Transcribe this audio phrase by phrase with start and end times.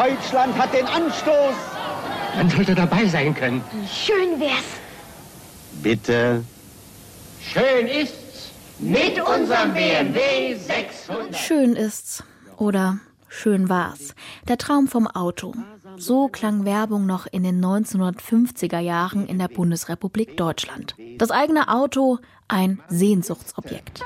[0.00, 1.54] Deutschland hat den Anstoß.
[2.34, 3.62] Man sollte dabei sein können.
[3.86, 4.64] Schön wär's.
[5.82, 6.42] Bitte.
[7.42, 11.36] Schön ist's mit unserem BMW 600.
[11.36, 12.24] Schön ist's.
[12.56, 14.14] Oder schön war's.
[14.48, 15.52] Der Traum vom Auto.
[15.98, 20.94] So klang Werbung noch in den 1950er Jahren in der Bundesrepublik Deutschland.
[21.18, 24.02] Das eigene Auto ein Sehnsuchtsobjekt.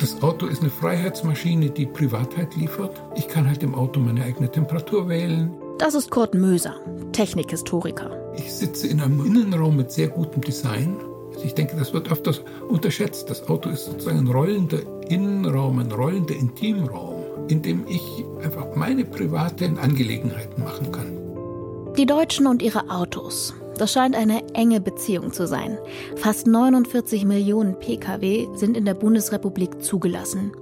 [0.00, 3.00] Das Auto ist eine Freiheitsmaschine, die Privatheit liefert.
[3.14, 5.50] Ich kann halt im Auto meine eigene Temperatur wählen.
[5.78, 6.74] Das ist Kurt Möser,
[7.12, 8.10] Technikhistoriker.
[8.36, 10.96] Ich sitze in einem Innenraum mit sehr gutem Design.
[11.32, 13.30] Also ich denke, das wird öfters unterschätzt.
[13.30, 19.04] Das Auto ist sozusagen ein rollender Innenraum, ein rollender Intimraum, in dem ich einfach meine
[19.04, 21.94] privaten Angelegenheiten machen kann.
[21.96, 23.54] Die Deutschen und ihre Autos.
[23.78, 25.78] Das scheint eine enge Beziehung zu sein.
[26.16, 30.52] Fast 49 Millionen Pkw sind in der Bundesrepublik zugelassen.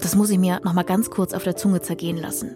[0.00, 2.54] Das muss ich mir noch mal ganz kurz auf der Zunge zergehen lassen.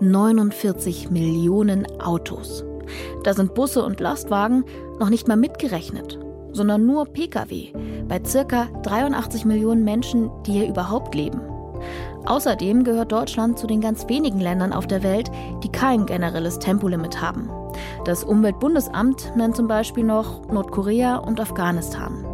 [0.00, 2.64] 49 Millionen Autos.
[3.22, 4.64] Da sind Busse und Lastwagen
[4.98, 6.18] noch nicht mal mitgerechnet,
[6.52, 7.72] sondern nur Pkw
[8.08, 11.40] bei circa 83 Millionen Menschen, die hier überhaupt leben.
[12.26, 15.30] Außerdem gehört Deutschland zu den ganz wenigen Ländern auf der Welt,
[15.62, 17.48] die kein generelles Tempolimit haben.
[18.04, 22.24] Das Umweltbundesamt nennt zum Beispiel noch Nordkorea und Afghanistan.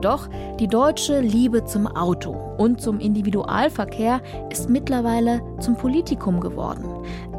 [0.00, 0.28] Doch
[0.60, 6.84] die deutsche Liebe zum Auto und zum Individualverkehr ist mittlerweile zum Politikum geworden.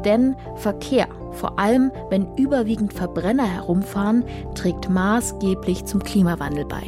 [0.04, 6.82] Denn Verkehr, vor allem wenn überwiegend Verbrenner herumfahren, trägt maßgeblich zum Klimawandel bei.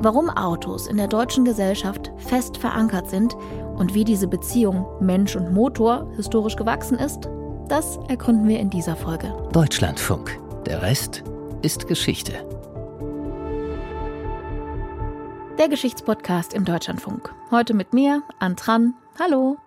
[0.00, 3.36] Warum Autos in der deutschen Gesellschaft fest verankert sind
[3.76, 7.28] und wie diese Beziehung Mensch und Motor historisch gewachsen ist,
[7.68, 9.32] das ergründen wir in dieser Folge.
[9.52, 10.38] Deutschlandfunk.
[10.64, 11.22] Der Rest
[11.62, 12.32] ist Geschichte.
[15.58, 17.34] Der Geschichtspodcast im Deutschlandfunk.
[17.50, 18.94] Heute mit mir, Antran.
[19.18, 19.58] Hallo.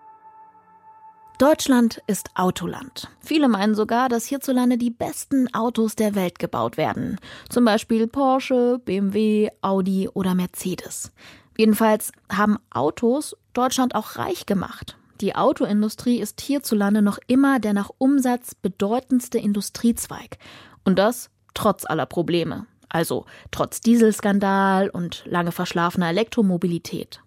[1.38, 3.08] Deutschland ist Autoland.
[3.20, 7.18] Viele meinen sogar, dass hierzulande die besten Autos der Welt gebaut werden.
[7.48, 11.12] Zum Beispiel Porsche, BMW, Audi oder Mercedes.
[11.56, 14.96] Jedenfalls haben Autos Deutschland auch reich gemacht.
[15.22, 20.36] Die Autoindustrie ist hierzulande noch immer der nach Umsatz bedeutendste Industriezweig.
[20.84, 22.66] Und das trotz aller Probleme.
[22.88, 27.20] Also trotz Dieselskandal und lange verschlafener Elektromobilität.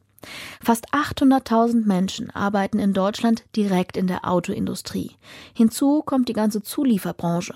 [0.61, 5.15] Fast 800.000 Menschen arbeiten in Deutschland direkt in der Autoindustrie.
[5.53, 7.53] Hinzu kommt die ganze Zulieferbranche.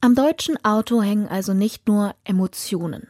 [0.00, 3.08] Am deutschen Auto hängen also nicht nur Emotionen.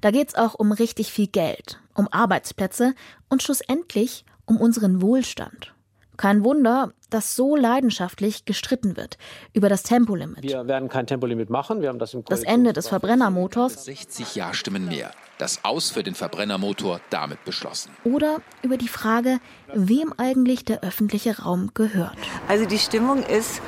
[0.00, 2.94] Da geht's auch um richtig viel Geld, um Arbeitsplätze
[3.28, 5.72] und schlussendlich um unseren Wohlstand.
[6.18, 9.18] Kein Wunder, dass so leidenschaftlich gestritten wird
[9.52, 10.42] über das Tempolimit.
[10.42, 11.80] Wir werden kein Tempolimit machen.
[11.80, 13.84] Wir haben das im Das Ende des Verbrennermotors.
[13.84, 15.12] 60 Ja-Stimmen mehr.
[15.38, 17.92] Das Aus für den Verbrennermotor damit beschlossen.
[18.02, 19.38] Oder über die Frage,
[19.72, 22.18] wem eigentlich der öffentliche Raum gehört.
[22.48, 23.62] Also die Stimmung ist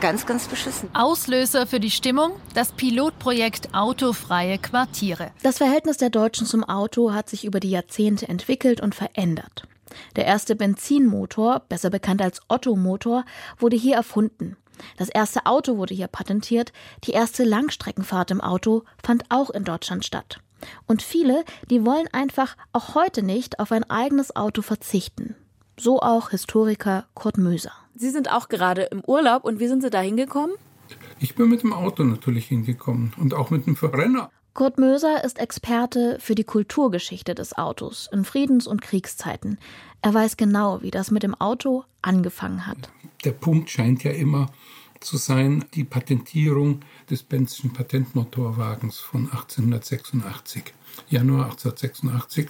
[0.00, 0.88] ganz, ganz beschissen.
[0.94, 5.32] Auslöser für die Stimmung das Pilotprojekt Autofreie Quartiere.
[5.42, 9.64] Das Verhältnis der Deutschen zum Auto hat sich über die Jahrzehnte entwickelt und verändert.
[10.16, 13.24] Der erste Benzinmotor, besser bekannt als Otto-Motor,
[13.58, 14.56] wurde hier erfunden.
[14.96, 16.72] Das erste Auto wurde hier patentiert.
[17.04, 20.40] Die erste Langstreckenfahrt im Auto fand auch in Deutschland statt.
[20.86, 25.34] Und viele, die wollen einfach auch heute nicht auf ein eigenes Auto verzichten.
[25.78, 27.72] So auch Historiker Kurt Möser.
[27.94, 30.54] Sie sind auch gerade im Urlaub und wie sind Sie da hingekommen?
[31.18, 34.30] Ich bin mit dem Auto natürlich hingekommen und auch mit dem Verbrenner.
[34.52, 39.58] Kurt Möser ist Experte für die Kulturgeschichte des Autos in Friedens- und Kriegszeiten.
[40.02, 42.90] Er weiß genau, wie das mit dem Auto angefangen hat.
[43.24, 44.50] Der Punkt scheint ja immer
[44.98, 50.74] zu sein, die Patentierung des Benzischen Patentmotorwagens von 1886,
[51.08, 52.48] Januar 1886,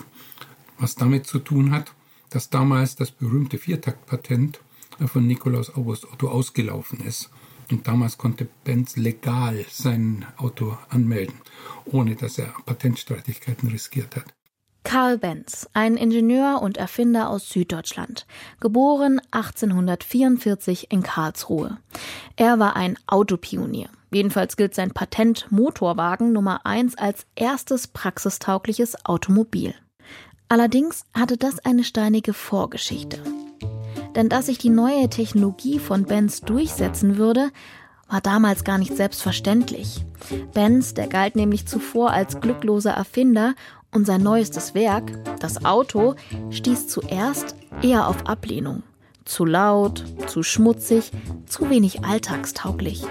[0.78, 1.92] was damit zu tun hat,
[2.30, 4.60] dass damals das berühmte Viertaktpatent
[5.06, 7.30] von Nikolaus August Otto ausgelaufen ist.
[7.70, 11.40] Und damals konnte Benz legal sein Auto anmelden,
[11.84, 14.24] ohne dass er Patentstreitigkeiten riskiert hat.
[14.82, 18.26] Karl Benz, ein Ingenieur und Erfinder aus Süddeutschland,
[18.60, 21.78] geboren 1844 in Karlsruhe.
[22.36, 23.90] Er war ein Autopionier.
[24.10, 29.74] Jedenfalls gilt sein Patent Motorwagen Nummer 1 als erstes praxistaugliches Automobil.
[30.48, 33.22] Allerdings hatte das eine steinige Vorgeschichte.
[34.14, 37.50] Denn dass sich die neue Technologie von Benz durchsetzen würde,
[38.08, 40.04] war damals gar nicht selbstverständlich.
[40.52, 43.54] Benz, der galt nämlich zuvor als glückloser Erfinder
[43.92, 46.14] und sein neuestes Werk, das Auto,
[46.50, 48.82] stieß zuerst eher auf Ablehnung.
[49.24, 51.12] Zu laut, zu schmutzig,
[51.46, 53.04] zu wenig alltagstauglich.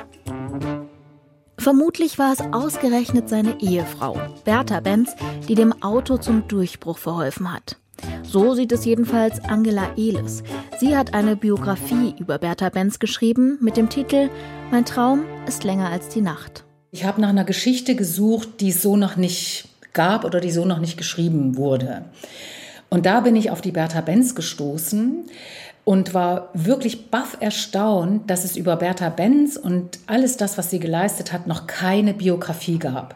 [1.57, 5.15] Vermutlich war es ausgerechnet seine Ehefrau, Bertha Benz,
[5.47, 7.77] die dem Auto zum Durchbruch verholfen hat.
[8.23, 10.43] So sieht es jedenfalls Angela Ehles.
[10.79, 14.29] Sie hat eine Biografie über Bertha Benz geschrieben mit dem Titel
[14.71, 16.63] Mein Traum ist länger als die Nacht.
[16.91, 20.65] Ich habe nach einer Geschichte gesucht, die es so noch nicht gab oder die so
[20.65, 22.05] noch nicht geschrieben wurde.
[22.89, 25.25] Und da bin ich auf die Bertha Benz gestoßen
[25.83, 30.79] und war wirklich baff erstaunt, dass es über Bertha Benz und alles das, was sie
[30.79, 33.15] geleistet hat, noch keine Biografie gab.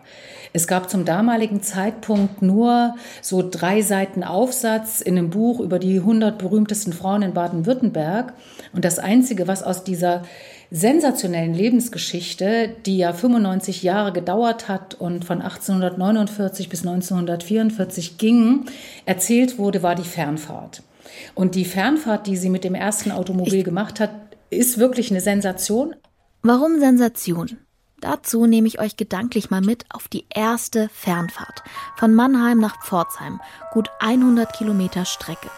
[0.56, 5.98] Es gab zum damaligen Zeitpunkt nur so drei Seiten Aufsatz in einem Buch über die
[5.98, 8.34] 100 berühmtesten Frauen in Baden-Württemberg.
[8.72, 10.22] Und das Einzige, was aus dieser
[10.70, 18.66] sensationellen Lebensgeschichte, die ja 95 Jahre gedauert hat und von 1849 bis 1944 ging,
[19.06, 20.84] erzählt wurde, war die Fernfahrt.
[21.34, 24.12] Und die Fernfahrt, die sie mit dem ersten Automobil ich gemacht hat,
[24.52, 25.96] ist wirklich eine Sensation.
[26.44, 27.58] Warum Sensation?
[28.04, 31.64] Dazu nehme ich euch gedanklich mal mit auf die erste Fernfahrt
[31.96, 33.40] von Mannheim nach Pforzheim,
[33.72, 35.50] gut 100 Kilometer Strecke.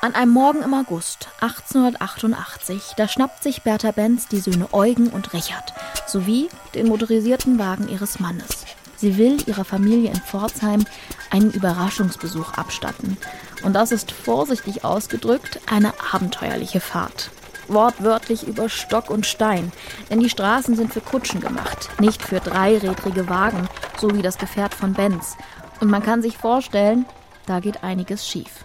[0.00, 5.32] An einem Morgen im August 1888, da schnappt sich Bertha Benz die Söhne Eugen und
[5.32, 5.74] Richard
[6.06, 8.64] sowie den motorisierten Wagen ihres Mannes.
[8.96, 10.84] Sie will ihrer Familie in Pforzheim
[11.30, 13.16] einen Überraschungsbesuch abstatten.
[13.64, 17.32] Und das ist vorsichtig ausgedrückt eine abenteuerliche Fahrt
[17.72, 19.72] wortwörtlich über Stock und Stein,
[20.10, 23.68] denn die Straßen sind für Kutschen gemacht, nicht für dreirädrige Wagen,
[23.98, 25.36] so wie das Gefährt von Benz.
[25.80, 27.06] Und man kann sich vorstellen,
[27.46, 28.64] da geht einiges schief.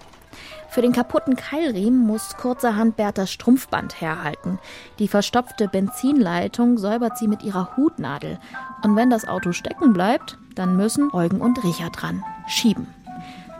[0.69, 4.60] Für den kaputten Keilriemen muss kurzerhand Berthas Strumpfband herhalten.
[5.00, 8.40] Die verstopfte Benzinleitung säubert sie mit ihrer Hutnadel.
[8.84, 12.88] Und wenn das Auto stecken bleibt, dann müssen Eugen und Richard dran schieben.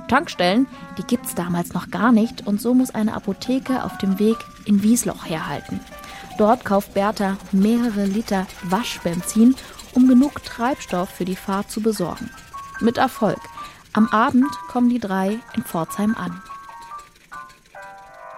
[0.08, 0.68] Tankstellen,
[0.98, 4.84] die gibt's damals noch gar nicht und so muss eine Apotheke auf dem Weg in
[4.84, 5.80] Wiesloch herhalten.
[6.38, 9.56] Dort kauft Bertha mehrere Liter Waschbenzin,
[9.94, 12.30] um genug Treibstoff für die Fahrt zu besorgen.
[12.82, 13.40] Mit Erfolg.
[13.94, 16.42] Am Abend kommen die drei in Pforzheim an.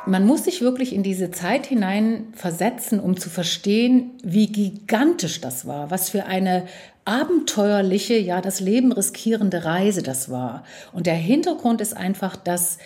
[0.07, 5.67] Man muss sich wirklich in diese Zeit hinein versetzen, um zu verstehen, wie gigantisch das
[5.67, 6.65] war, was für eine
[7.03, 10.63] abenteuerliche, ja, das Leben riskierende Reise das war.
[10.93, 12.77] Und der Hintergrund ist einfach, dass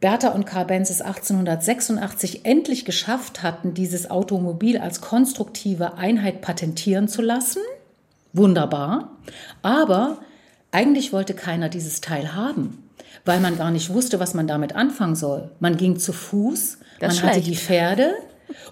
[0.00, 7.06] Bertha und Karl Benz es 1886 endlich geschafft hatten, dieses Automobil als konstruktive Einheit patentieren
[7.06, 7.62] zu lassen.
[8.32, 9.16] Wunderbar.
[9.62, 10.18] Aber
[10.72, 12.79] eigentlich wollte keiner dieses Teil haben
[13.24, 15.50] weil man gar nicht wusste, was man damit anfangen soll.
[15.60, 18.14] Man ging zu Fuß, das man hatte die Pferde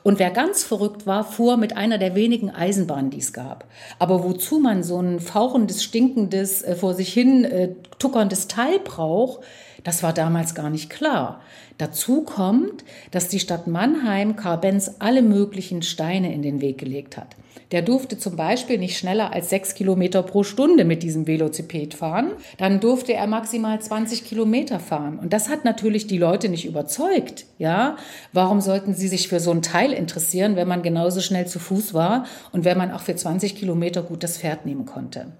[0.03, 3.67] und wer ganz verrückt war, fuhr mit einer der wenigen Eisenbahnen, die es gab.
[3.99, 9.41] Aber wozu man so ein fauchendes, stinkendes, äh, vor sich hin äh, tuckerndes Teil braucht,
[9.85, 11.41] das war damals gar nicht klar.
[11.79, 17.17] Dazu kommt, dass die Stadt Mannheim Karl Benz alle möglichen Steine in den Weg gelegt
[17.17, 17.37] hat.
[17.71, 22.33] Der durfte zum Beispiel nicht schneller als sechs Kilometer pro Stunde mit diesem Velociped fahren.
[22.57, 25.19] Dann durfte er maximal 20 Kilometer fahren.
[25.19, 27.45] Und das hat natürlich die Leute nicht überzeugt.
[27.59, 27.97] Ja,
[28.33, 31.93] warum sollten sie sich für so ein Teil interessieren, wenn man genauso schnell zu Fuß
[31.93, 35.33] war und wenn man auch für 20 Kilometer gut das Pferd nehmen konnte?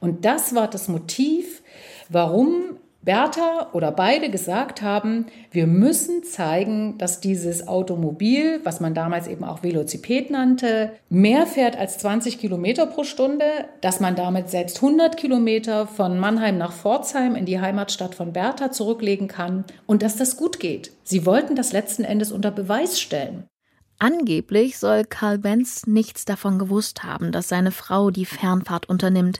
[0.00, 1.62] Und das war das Motiv,
[2.08, 2.75] warum
[3.06, 9.44] Bertha oder beide gesagt haben, wir müssen zeigen, dass dieses Automobil, was man damals eben
[9.44, 13.46] auch Velociped nannte, mehr fährt als 20 Kilometer pro Stunde,
[13.80, 18.72] dass man damit selbst 100 Kilometer von Mannheim nach Pforzheim in die Heimatstadt von Bertha
[18.72, 20.90] zurücklegen kann und dass das gut geht.
[21.04, 23.44] Sie wollten das letzten Endes unter Beweis stellen.
[23.98, 29.38] Angeblich soll Karl Benz nichts davon gewusst haben, dass seine Frau die Fernfahrt unternimmt.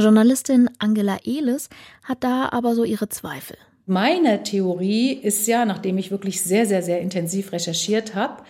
[0.00, 1.68] Journalistin Angela Ehles
[2.02, 3.56] hat da aber so ihre Zweifel.
[3.86, 8.42] Meine Theorie ist ja, nachdem ich wirklich sehr, sehr, sehr intensiv recherchiert habe,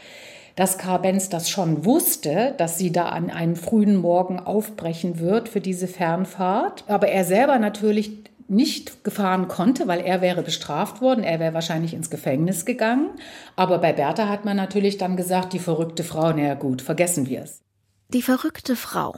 [0.57, 5.49] dass Karl Benz das schon wusste, dass sie da an einem frühen Morgen aufbrechen wird
[5.49, 6.85] für diese Fernfahrt.
[6.89, 8.13] Aber er selber natürlich
[8.49, 13.11] nicht gefahren konnte, weil er wäre bestraft worden, er wäre wahrscheinlich ins Gefängnis gegangen.
[13.57, 17.43] Aber bei Bertha hat man natürlich dann gesagt, die verrückte Frau, naja gut, vergessen wir
[17.43, 17.61] es.
[18.09, 19.15] Die verrückte Frau.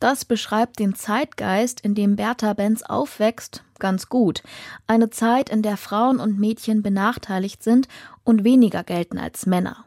[0.00, 4.42] Das beschreibt den Zeitgeist, in dem Bertha Benz aufwächst, ganz gut.
[4.86, 7.86] Eine Zeit, in der Frauen und Mädchen benachteiligt sind
[8.24, 9.84] und weniger gelten als Männer.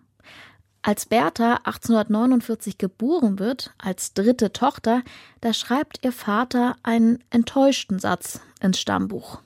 [0.83, 5.01] Als Bertha 1849 geboren wird, als dritte Tochter,
[5.41, 9.39] da schreibt ihr Vater einen enttäuschten Satz ins Stammbuch.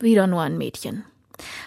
[0.00, 1.04] Wieder nur ein Mädchen.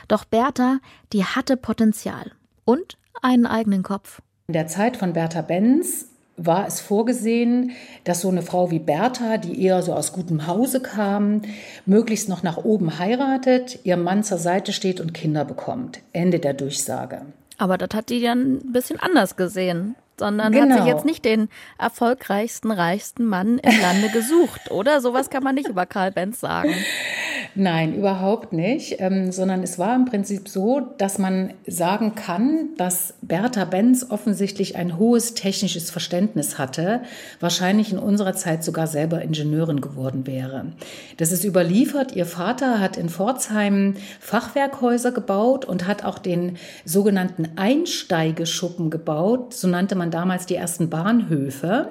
[0.09, 0.79] Doch Bertha,
[1.13, 2.31] die hatte Potenzial
[2.65, 4.21] und einen eigenen Kopf.
[4.47, 7.71] In der Zeit von Bertha Benz war es vorgesehen,
[8.03, 11.41] dass so eine Frau wie Bertha, die eher so aus gutem Hause kam,
[11.85, 15.99] möglichst noch nach oben heiratet, ihrem Mann zur Seite steht und Kinder bekommt.
[16.11, 17.21] Ende der Durchsage.
[17.57, 19.95] Aber das hat die dann ein bisschen anders gesehen.
[20.23, 20.75] Sondern Genau.
[20.75, 25.01] hat sich jetzt nicht den erfolgreichsten, reichsten Mann im Lande gesucht, oder?
[25.01, 26.73] Sowas kann man nicht über Karl Benz sagen.
[27.55, 33.13] Nein, überhaupt nicht, ähm, sondern es war im Prinzip so, dass man sagen kann, dass
[33.21, 37.01] Bertha Benz offensichtlich ein hohes technisches Verständnis hatte,
[37.41, 40.67] wahrscheinlich in unserer Zeit sogar selber Ingenieurin geworden wäre.
[41.17, 42.15] Das ist überliefert.
[42.15, 49.53] Ihr Vater hat in Pforzheim Fachwerkhäuser gebaut und hat auch den sogenannten Einsteigeschuppen gebaut.
[49.53, 51.89] So nannte man damals die ersten Bahnhöfe.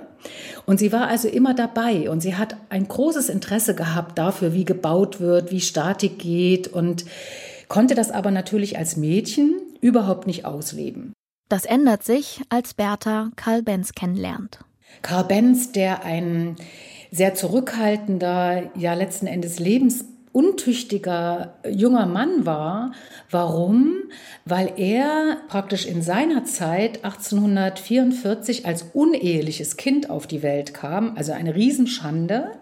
[0.66, 4.64] Und sie war also immer dabei und sie hat ein großes Interesse gehabt dafür, wie
[4.64, 7.04] gebaut wird, wie Statik geht und
[7.68, 11.12] konnte das aber natürlich als Mädchen überhaupt nicht ausleben.
[11.48, 14.60] Das ändert sich, als Bertha Karl Benz kennenlernt.
[15.02, 16.56] Karl Benz, der ein
[17.10, 19.58] sehr zurückhaltender, ja letzten Endes
[20.32, 22.92] lebensuntüchtiger junger Mann war.
[23.30, 23.94] Warum?
[24.44, 31.32] Weil er praktisch in seiner Zeit 1844 als uneheliches Kind auf die Welt kam, also
[31.32, 32.52] eine Riesenschande.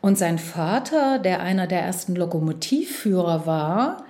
[0.00, 4.05] Und sein Vater, der einer der ersten Lokomotivführer war,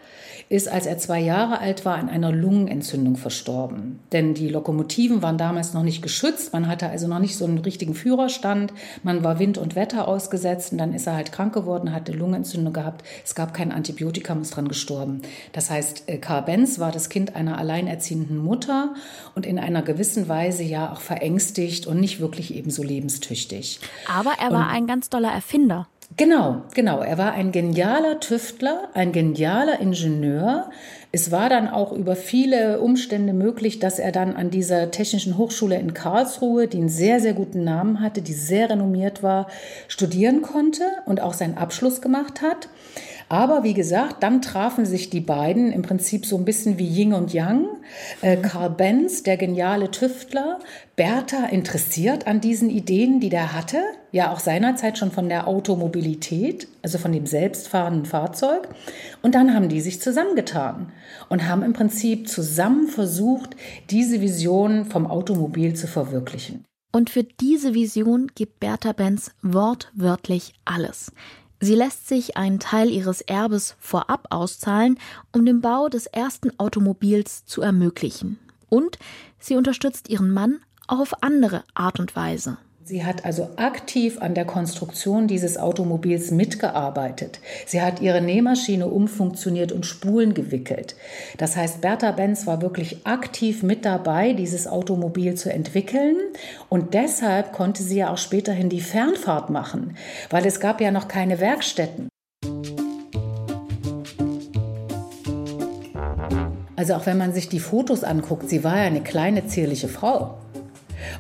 [0.49, 3.99] ist, als er zwei Jahre alt war, an einer Lungenentzündung verstorben.
[4.13, 6.53] Denn die Lokomotiven waren damals noch nicht geschützt.
[6.53, 8.73] Man hatte also noch nicht so einen richtigen Führerstand.
[9.03, 12.73] Man war Wind und Wetter ausgesetzt und dann ist er halt krank geworden, hatte Lungenentzündung
[12.73, 13.05] gehabt.
[13.25, 15.23] Es gab kein Antibiotikum, ist dran gestorben.
[15.53, 18.95] Das heißt, äh, Karl Benz war das Kind einer alleinerziehenden Mutter
[19.35, 23.81] und in einer gewissen Weise ja auch verängstigt und nicht wirklich ebenso lebenstüchtig.
[24.15, 25.89] Aber er war Und- ein ganz toller Erfinder.
[26.15, 27.01] Genau, genau.
[27.01, 30.71] Er war ein genialer Tüftler, ein genialer Ingenieur.
[31.11, 35.79] Es war dann auch über viele Umstände möglich, dass er dann an dieser Technischen Hochschule
[35.79, 39.49] in Karlsruhe, die einen sehr, sehr guten Namen hatte, die sehr renommiert war,
[39.89, 42.69] studieren konnte und auch seinen Abschluss gemacht hat.
[43.29, 47.13] Aber wie gesagt, dann trafen sich die beiden im Prinzip so ein bisschen wie Yin
[47.13, 47.67] und Yang.
[48.23, 50.61] Äh, Karl Benz, der geniale Tüftler,
[50.95, 56.69] Bertha interessiert an diesen Ideen, die der hatte, ja auch seinerzeit schon von der Automobilität,
[56.83, 58.69] also von dem selbstfahrenden Fahrzeug.
[59.23, 60.93] Und dann haben die sich zusammengetan
[61.29, 63.57] und haben im Prinzip zusammen versucht,
[63.91, 66.65] diese Vision vom Automobil zu verwirklichen.
[66.93, 71.13] Und für diese Vision gibt Bertha Benz wortwörtlich alles.
[71.61, 74.99] Sie lässt sich einen Teil ihres Erbes vorab auszahlen,
[75.33, 78.39] um den Bau des ersten Automobils zu ermöglichen.
[78.69, 78.99] Und
[79.39, 82.59] sie unterstützt ihren Mann auch auf andere Art und Weise.
[82.89, 87.41] Sie hat also aktiv an der Konstruktion dieses Automobils mitgearbeitet.
[87.67, 90.95] Sie hat ihre Nähmaschine umfunktioniert und Spulen gewickelt.
[91.37, 96.15] Das heißt, Bertha Benz war wirklich aktiv mit dabei, dieses Automobil zu entwickeln.
[96.69, 99.97] Und deshalb konnte sie ja auch späterhin die Fernfahrt machen,
[100.31, 102.09] weil es gab ja noch keine Werkstätten.
[106.77, 110.39] Also auch wenn man sich die Fotos anguckt, sie war ja eine kleine, zierliche Frau.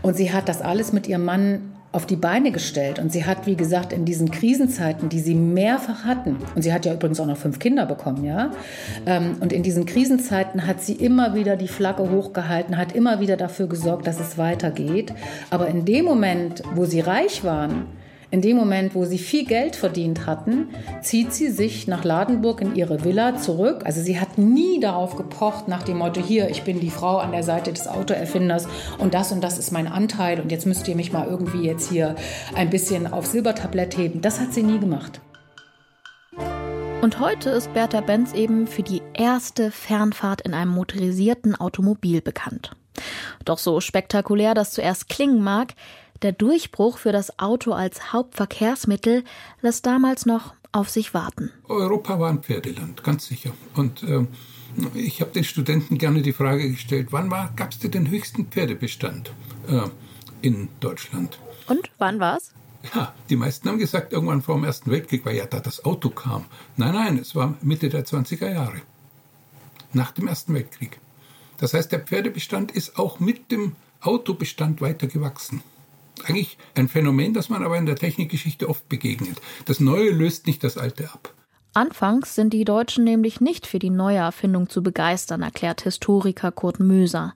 [0.02, 2.98] Und sie hat das alles mit ihrem Mann auf die Beine gestellt.
[2.98, 6.84] Und sie hat, wie gesagt, in diesen Krisenzeiten, die sie mehrfach hatten, und sie hat
[6.84, 8.50] ja übrigens auch noch fünf Kinder bekommen, ja,
[9.06, 13.38] ähm, und in diesen Krisenzeiten hat sie immer wieder die Flagge hochgehalten, hat immer wieder
[13.38, 15.14] dafür gesorgt, dass es weitergeht.
[15.48, 17.86] Aber in dem Moment, wo sie reich waren,
[18.30, 20.68] in dem Moment, wo sie viel Geld verdient hatten,
[21.00, 23.82] zieht sie sich nach Ladenburg in ihre Villa zurück.
[23.84, 27.32] Also sie hat nie darauf gepocht nach dem Motto, hier, ich bin die Frau an
[27.32, 28.66] der Seite des Autoerfinders
[28.98, 31.90] und das und das ist mein Anteil und jetzt müsst ihr mich mal irgendwie jetzt
[31.90, 32.16] hier
[32.54, 34.20] ein bisschen auf Silbertablett heben.
[34.20, 35.20] Das hat sie nie gemacht.
[37.02, 42.72] Und heute ist Bertha Benz eben für die erste Fernfahrt in einem motorisierten Automobil bekannt.
[43.44, 45.74] Doch so spektakulär das zuerst klingen mag,
[46.22, 49.24] der Durchbruch für das Auto als Hauptverkehrsmittel
[49.60, 51.50] lässt damals noch auf sich warten.
[51.68, 53.52] Europa war ein Pferdeland, ganz sicher.
[53.74, 54.28] Und ähm,
[54.94, 59.32] ich habe den Studenten gerne die Frage gestellt, wann gab es denn den höchsten Pferdebestand
[59.68, 59.82] äh,
[60.42, 61.38] in Deutschland?
[61.66, 62.52] Und wann war's?
[62.94, 66.10] Ja, die meisten haben gesagt, irgendwann vor dem Ersten Weltkrieg, weil ja da das Auto
[66.10, 66.44] kam.
[66.76, 68.82] Nein, nein, es war Mitte der 20er Jahre,
[69.92, 71.00] nach dem Ersten Weltkrieg.
[71.58, 75.62] Das heißt, der Pferdebestand ist auch mit dem Autobestand weiter gewachsen.
[76.24, 79.40] Eigentlich ein Phänomen, das man aber in der Technikgeschichte oft begegnet.
[79.66, 81.34] Das Neue löst nicht das Alte ab.
[81.74, 86.80] Anfangs sind die Deutschen nämlich nicht für die neue Erfindung zu begeistern, erklärt Historiker Kurt
[86.80, 87.34] Möser.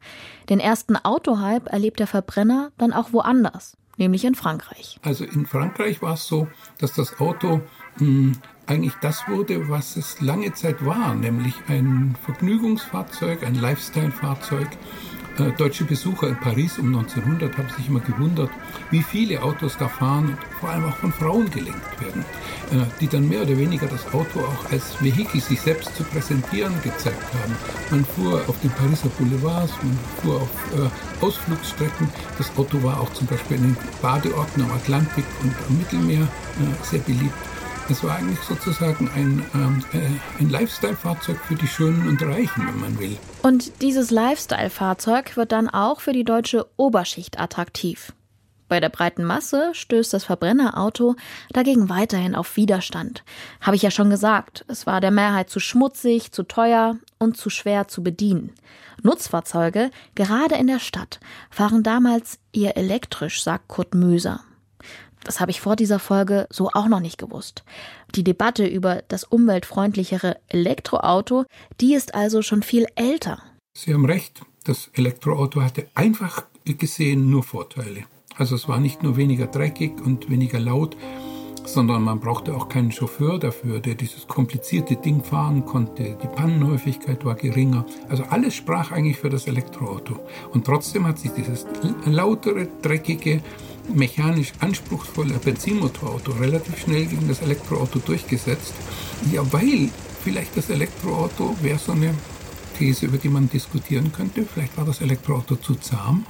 [0.48, 4.98] Den ersten Autohype erlebt der Verbrenner dann auch woanders, nämlich in Frankreich.
[5.02, 7.60] Also in Frankreich war es so, dass das Auto
[7.98, 8.32] mh,
[8.66, 14.68] eigentlich das wurde, was es lange Zeit war, nämlich ein Vergnügungsfahrzeug, ein Lifestyle-Fahrzeug.
[15.40, 18.50] Äh, deutsche Besucher in Paris um 1900 haben sich immer gewundert,
[18.90, 22.24] wie viele Autos da fahren, vor allem auch von Frauen gelenkt werden,
[22.72, 26.74] äh, die dann mehr oder weniger das Auto auch als Vehikel sich selbst zu präsentieren
[26.82, 27.56] gezeigt haben.
[27.90, 32.08] Man fuhr auf den Pariser Boulevards, man fuhr auf äh, Ausflugsstrecken.
[32.36, 36.28] Das Auto war auch zum Beispiel in den Badeorten am Atlantik und am Mittelmeer
[36.82, 37.49] sehr beliebt.
[37.90, 42.78] Es war eigentlich sozusagen ein, ähm, äh, ein Lifestyle-Fahrzeug für die Schönen und Reichen, wenn
[42.78, 43.16] man will.
[43.42, 48.12] Und dieses Lifestyle-Fahrzeug wird dann auch für die deutsche Oberschicht attraktiv.
[48.68, 51.16] Bei der breiten Masse stößt das Verbrennerauto
[51.52, 53.24] dagegen weiterhin auf Widerstand.
[53.60, 57.50] Habe ich ja schon gesagt, es war der Mehrheit zu schmutzig, zu teuer und zu
[57.50, 58.52] schwer zu bedienen.
[59.02, 61.18] Nutzfahrzeuge, gerade in der Stadt,
[61.50, 64.44] fahren damals eher elektrisch, sagt Kurt Möser.
[65.24, 67.64] Das habe ich vor dieser Folge so auch noch nicht gewusst.
[68.14, 71.44] Die Debatte über das umweltfreundlichere Elektroauto,
[71.80, 73.42] die ist also schon viel älter.
[73.76, 78.04] Sie haben recht, das Elektroauto hatte einfach gesehen nur Vorteile.
[78.36, 80.96] Also es war nicht nur weniger dreckig und weniger laut,
[81.64, 86.16] sondern man brauchte auch keinen Chauffeur dafür, der dieses komplizierte Ding fahren konnte.
[86.22, 87.84] Die Pannenhäufigkeit war geringer.
[88.08, 90.18] Also alles sprach eigentlich für das Elektroauto.
[90.52, 91.66] Und trotzdem hat sich dieses
[92.06, 93.42] lautere, dreckige,
[93.94, 98.74] mechanisch anspruchsvolle Benzinmotorauto relativ schnell gegen das Elektroauto durchgesetzt.
[99.32, 99.90] Ja, weil
[100.22, 102.14] vielleicht das Elektroauto wäre so eine
[102.78, 104.44] These, über die man diskutieren könnte.
[104.44, 106.24] Vielleicht war das Elektroauto zu zahm.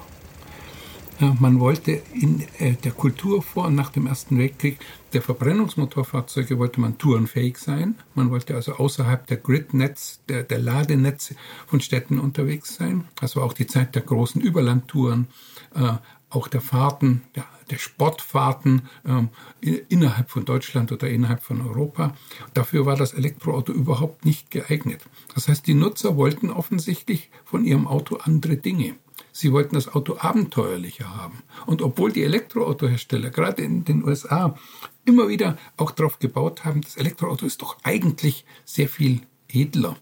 [1.21, 4.79] Ja, man wollte in äh, der Kultur vor und nach dem Ersten Weltkrieg
[5.13, 7.97] der Verbrennungsmotorfahrzeuge wollte man tourenfähig sein.
[8.15, 11.35] Man wollte also außerhalb der Gridnetz, der, der Ladenetze
[11.67, 13.05] von Städten unterwegs sein.
[13.21, 15.27] Das war auch die Zeit der großen Überlandtouren.
[16.31, 19.29] Auch der Fahrten, der, der Sportfahrten ähm,
[19.61, 22.15] innerhalb von Deutschland oder innerhalb von Europa.
[22.55, 25.03] Dafür war das Elektroauto überhaupt nicht geeignet.
[25.35, 28.95] Das heißt, die Nutzer wollten offensichtlich von ihrem Auto andere Dinge.
[29.33, 31.43] Sie wollten das Auto abenteuerlicher haben.
[31.67, 34.57] Und obwohl die Elektroautohersteller gerade in den USA
[35.05, 39.97] immer wieder auch darauf gebaut haben, das Elektroauto ist doch eigentlich sehr viel edler.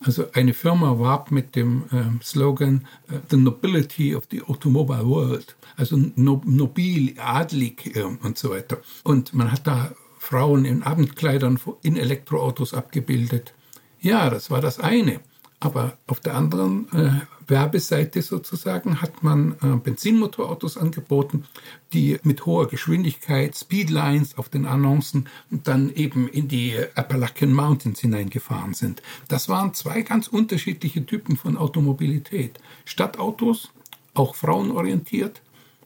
[0.00, 2.86] Also eine Firma warb mit dem äh, Slogan
[3.30, 8.78] The Nobility of the Automobile World, also no, nobil, adlig äh, und so weiter.
[9.04, 13.54] Und man hat da Frauen in Abendkleidern in Elektroautos abgebildet.
[14.00, 15.20] Ja, das war das eine.
[15.62, 21.44] Aber auf der anderen äh, Werbeseite sozusagen hat man äh, Benzinmotorautos angeboten,
[21.92, 28.74] die mit hoher Geschwindigkeit, Speedlines auf den Annoncen dann eben in die Appalachian Mountains hineingefahren
[28.74, 29.02] sind.
[29.28, 32.58] Das waren zwei ganz unterschiedliche Typen von Automobilität.
[32.84, 33.70] Stadtautos,
[34.14, 35.42] auch frauenorientiert,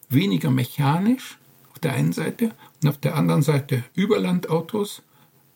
[0.09, 1.37] weniger mechanisch
[1.71, 5.03] auf der einen Seite und auf der anderen Seite Überlandautos,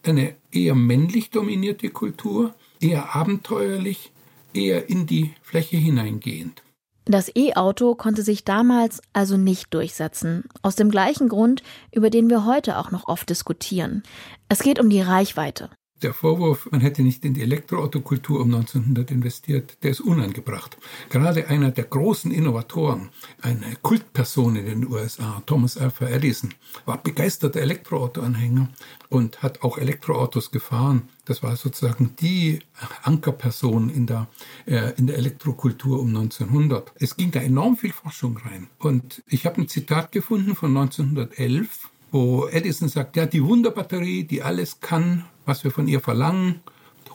[0.02, 4.12] eine eher männlich dominierte Kultur, eher abenteuerlich,
[4.52, 6.62] eher in die Fläche hineingehend.
[7.04, 11.62] Das E-Auto konnte sich damals also nicht durchsetzen, aus dem gleichen Grund,
[11.92, 14.02] über den wir heute auch noch oft diskutieren.
[14.48, 15.70] Es geht um die Reichweite.
[16.02, 20.78] Der Vorwurf, man hätte nicht in die Elektroautokultur um 1900 investiert, der ist unangebracht.
[21.10, 23.10] Gerade einer der großen Innovatoren,
[23.42, 26.54] eine Kultperson in den USA, Thomas Alpha Edison,
[26.86, 28.70] war begeisterter Elektroautoanhänger
[29.10, 31.02] und hat auch Elektroautos gefahren.
[31.26, 32.60] Das war sozusagen die
[33.02, 34.26] Ankerperson in der,
[34.64, 36.92] äh, in der Elektrokultur um 1900.
[36.94, 38.68] Es ging da enorm viel Forschung rein.
[38.78, 44.42] Und ich habe ein Zitat gefunden von 1911, wo Edison sagt, ja, die Wunderbatterie, die
[44.42, 46.60] alles kann, was wir von ihr verlangen,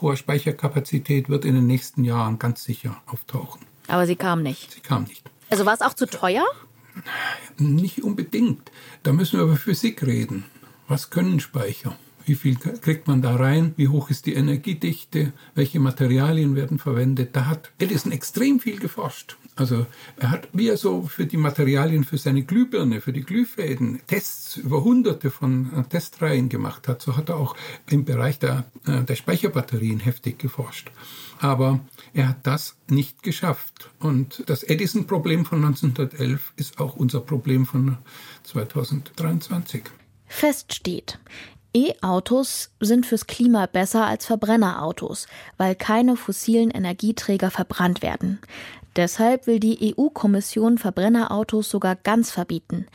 [0.02, 3.62] hohe Speicherkapazität wird in den nächsten Jahren ganz sicher auftauchen.
[3.88, 4.72] Aber sie kam nicht.
[4.72, 5.30] Sie kam nicht.
[5.48, 6.44] Also war es auch zu teuer?
[7.56, 8.70] Nicht unbedingt.
[9.02, 10.44] Da müssen wir über Physik reden.
[10.86, 11.96] Was können Speicher?
[12.26, 13.72] Wie viel kriegt man da rein?
[13.76, 15.32] Wie hoch ist die Energiedichte?
[15.54, 17.36] Welche Materialien werden verwendet?
[17.36, 19.36] Da hat Edison extrem viel geforscht.
[19.54, 19.86] Also
[20.18, 24.56] er hat, wie er so für die Materialien für seine Glühbirne, für die Glühfäden Tests
[24.56, 27.56] über hunderte von äh, Testreihen gemacht hat, so hat er auch
[27.88, 30.90] im Bereich der, äh, der Speicherbatterien heftig geforscht.
[31.38, 31.80] Aber
[32.12, 33.90] er hat das nicht geschafft.
[33.98, 37.98] Und das Edison-Problem von 1911 ist auch unser Problem von
[38.42, 39.84] 2023.
[40.26, 41.18] Fest steht,
[41.76, 45.26] E-Autos sind fürs Klima besser als Verbrennerautos,
[45.58, 48.38] weil keine fossilen Energieträger verbrannt werden.
[48.96, 52.86] Deshalb will die EU-Kommission Verbrennerautos sogar ganz verbieten.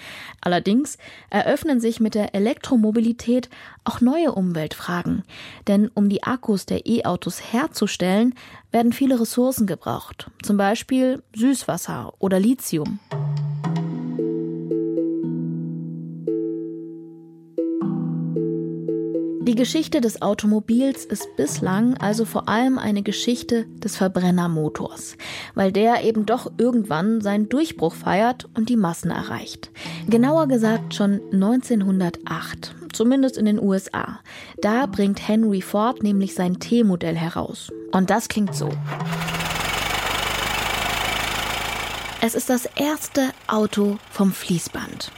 [0.41, 0.97] Allerdings
[1.29, 3.51] eröffnen sich mit der Elektromobilität
[3.83, 5.25] auch neue Umweltfragen.
[5.67, 8.33] Denn um die Akkus der E-Autos herzustellen,
[8.71, 10.31] werden viele Ressourcen gebraucht.
[10.41, 12.99] Zum Beispiel Süßwasser oder Lithium.
[19.51, 25.17] Die Geschichte des Automobils ist bislang also vor allem eine Geschichte des Verbrennermotors,
[25.55, 29.69] weil der eben doch irgendwann seinen Durchbruch feiert und die Massen erreicht.
[30.07, 34.21] Genauer gesagt schon 1908, zumindest in den USA.
[34.61, 37.73] Da bringt Henry Ford nämlich sein T-Modell heraus.
[37.91, 38.69] Und das klingt so.
[42.21, 45.11] Es ist das erste Auto vom Fließband.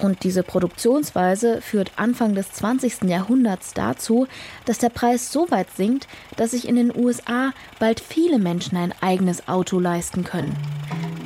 [0.00, 3.04] Und diese Produktionsweise führt Anfang des 20.
[3.04, 4.28] Jahrhunderts dazu,
[4.64, 6.06] dass der Preis so weit sinkt,
[6.36, 10.56] dass sich in den USA bald viele Menschen ein eigenes Auto leisten können.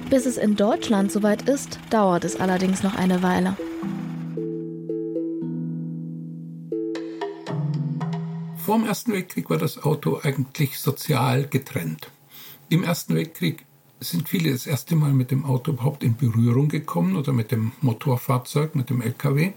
[0.09, 3.57] Bis es in Deutschland soweit ist, dauert es allerdings noch eine Weile.
[8.57, 12.09] Vor dem Ersten Weltkrieg war das Auto eigentlich sozial getrennt.
[12.69, 13.65] Im Ersten Weltkrieg
[14.11, 17.73] sind viele das erste Mal mit dem Auto überhaupt in Berührung gekommen oder mit dem
[17.81, 19.53] Motorfahrzeug, mit dem LKW.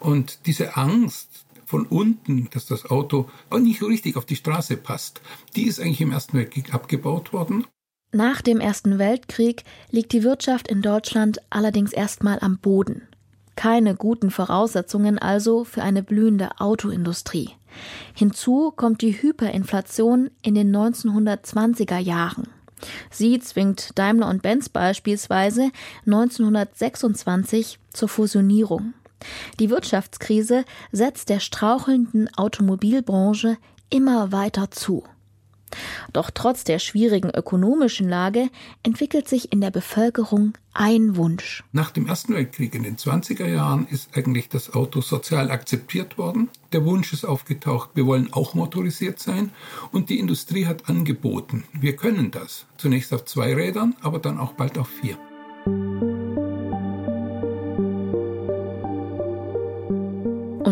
[0.00, 1.28] Und diese Angst
[1.66, 5.20] von unten, dass das Auto auch nicht richtig auf die Straße passt,
[5.54, 7.66] die ist eigentlich im Ersten Weltkrieg abgebaut worden.
[8.10, 13.02] Nach dem Ersten Weltkrieg liegt die Wirtschaft in Deutschland allerdings erstmal am Boden.
[13.54, 17.50] Keine guten Voraussetzungen also für eine blühende Autoindustrie.
[18.14, 22.48] Hinzu kommt die Hyperinflation in den 1920er Jahren.
[23.10, 25.70] Sie zwingt Daimler und Benz beispielsweise
[26.06, 28.94] 1926 zur Fusionierung.
[29.58, 33.56] Die Wirtschaftskrise setzt der strauchelnden Automobilbranche
[33.90, 35.04] immer weiter zu.
[36.12, 38.48] Doch trotz der schwierigen ökonomischen Lage
[38.82, 41.64] entwickelt sich in der Bevölkerung ein Wunsch.
[41.72, 46.48] Nach dem Ersten Weltkrieg in den 20er Jahren ist eigentlich das Auto sozial akzeptiert worden.
[46.72, 49.50] Der Wunsch ist aufgetaucht, wir wollen auch motorisiert sein.
[49.92, 52.66] Und die Industrie hat angeboten, wir können das.
[52.76, 55.18] Zunächst auf zwei Rädern, aber dann auch bald auf vier.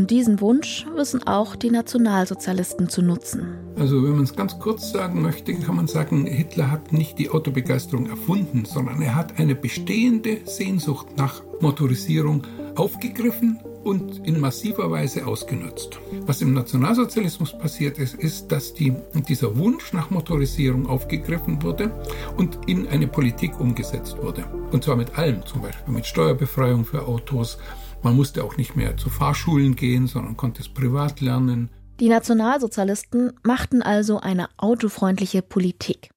[0.07, 3.57] Und diesen Wunsch wissen auch die Nationalsozialisten zu nutzen.
[3.77, 7.29] Also wenn man es ganz kurz sagen möchte, kann man sagen, Hitler hat nicht die
[7.29, 15.27] Autobegeisterung erfunden, sondern er hat eine bestehende Sehnsucht nach Motorisierung aufgegriffen und in massiver Weise
[15.27, 15.99] ausgenutzt.
[16.25, 18.95] Was im Nationalsozialismus passiert ist, ist, dass die,
[19.29, 21.91] dieser Wunsch nach Motorisierung aufgegriffen wurde
[22.37, 24.45] und in eine Politik umgesetzt wurde.
[24.71, 27.59] Und zwar mit allem, zum Beispiel mit Steuerbefreiung für Autos,
[28.03, 31.71] man musste auch nicht mehr zu Fahrschulen gehen, sondern konnte es privat lernen.
[32.01, 36.11] Die Nationalsozialisten machten also eine autofreundliche Politik.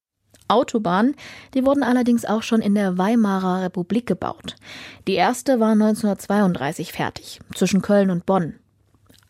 [0.49, 1.15] Autobahnen,
[1.53, 4.55] die wurden allerdings auch schon in der Weimarer Republik gebaut.
[5.07, 8.55] Die erste war 1932 fertig, zwischen Köln und Bonn.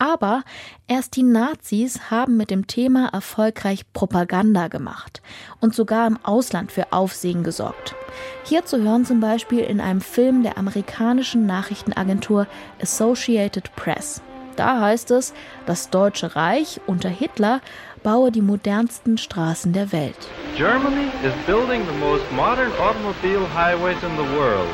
[0.00, 0.44] Aber
[0.88, 5.20] erst die Nazis haben mit dem Thema erfolgreich Propaganda gemacht
[5.60, 7.94] und sogar im Ausland für Aufsehen gesorgt.
[8.44, 12.46] Hier zu hören zum Beispiel in einem Film der amerikanischen Nachrichtenagentur
[12.80, 14.22] Associated Press.
[14.56, 15.34] Da heißt es,
[15.66, 17.60] das Deutsche Reich unter Hitler
[18.02, 20.28] baue die modernsten Straßen der Welt.
[20.56, 24.68] Germany is building the most modern automobile highways in the world.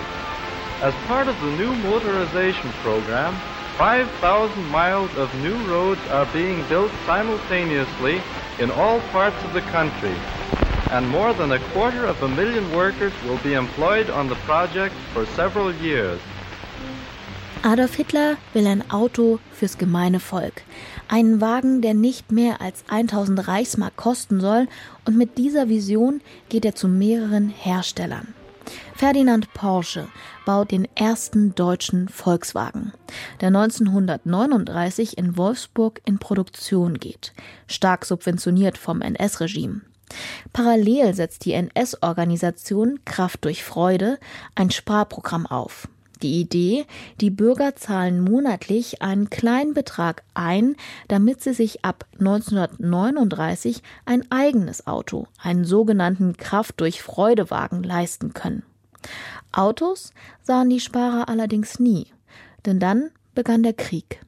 [0.82, 3.34] As part of the new motorization program,
[3.76, 8.22] 5,000 miles of new roads are being built simultaneously
[8.58, 10.14] in all parts of the country,
[10.90, 14.94] and more than a quarter of a million workers will be employed on the project
[15.12, 16.18] for several years.
[17.62, 20.62] Adolf Hitler will ein Auto fürs gemeine Volk.
[21.08, 24.68] Einen Wagen, der nicht mehr als 1000 Reichsmark kosten soll,
[25.04, 28.35] und mit dieser Vision geht er zu mehreren Herstellern.
[28.96, 30.08] Ferdinand Porsche
[30.46, 32.94] baut den ersten deutschen Volkswagen,
[33.42, 37.34] der 1939 in Wolfsburg in Produktion geht,
[37.66, 39.82] stark subventioniert vom NS-Regime.
[40.54, 44.18] Parallel setzt die NS-Organisation Kraft durch Freude
[44.54, 45.88] ein Sparprogramm auf.
[46.22, 46.86] Die Idee,
[47.20, 50.74] die Bürger zahlen monatlich einen kleinen Betrag ein,
[51.08, 58.62] damit sie sich ab 1939 ein eigenes Auto, einen sogenannten Kraft durch Freudewagen leisten können.
[59.52, 62.06] Autos sahen die Sparer allerdings nie,
[62.64, 64.20] denn dann begann der Krieg.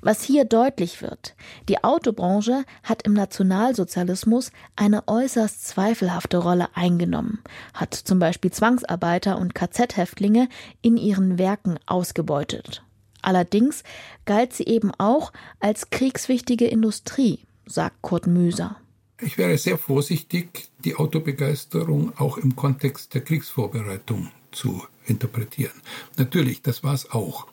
[0.00, 1.34] Was hier deutlich wird,
[1.68, 7.42] die Autobranche hat im Nationalsozialismus eine äußerst zweifelhafte Rolle eingenommen,
[7.74, 10.48] hat zum Beispiel Zwangsarbeiter und KZ-Häftlinge
[10.80, 12.82] in ihren Werken ausgebeutet.
[13.22, 13.82] Allerdings
[14.24, 18.76] galt sie eben auch als kriegswichtige Industrie, sagt Kurt Müser.
[19.22, 25.74] Ich wäre sehr vorsichtig, die Autobegeisterung auch im Kontext der Kriegsvorbereitung zu interpretieren.
[26.16, 27.46] Natürlich, das war es auch.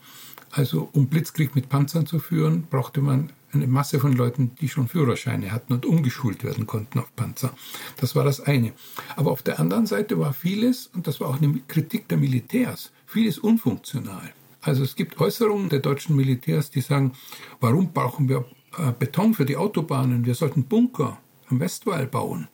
[0.52, 4.88] Also um Blitzkrieg mit Panzern zu führen, brauchte man eine Masse von Leuten, die schon
[4.88, 7.54] Führerscheine hatten und umgeschult werden konnten auf Panzer.
[7.98, 8.72] Das war das eine.
[9.18, 12.92] Aber auf der anderen Seite war vieles, und das war auch eine Kritik der Militärs,
[13.06, 14.34] vieles unfunktional.
[14.62, 17.14] Also es gibt Äußerungen der deutschen Militärs, die sagen,
[17.60, 18.46] warum brauchen wir
[18.78, 21.18] äh, Beton für die Autobahnen, wir sollten Bunker
[21.50, 22.48] am Westwall bauen.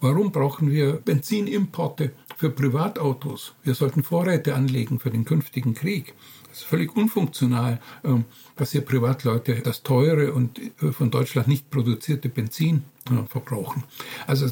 [0.00, 3.54] Warum brauchen wir Benzinimporte für Privatautos?
[3.62, 6.14] Wir sollten Vorräte anlegen für den künftigen Krieg.
[6.48, 8.24] Das ist völlig unfunktional, ähm,
[8.56, 13.84] dass hier Privatleute das teure und äh, von Deutschland nicht produzierte Benzin äh, verbrauchen.
[14.26, 14.46] Also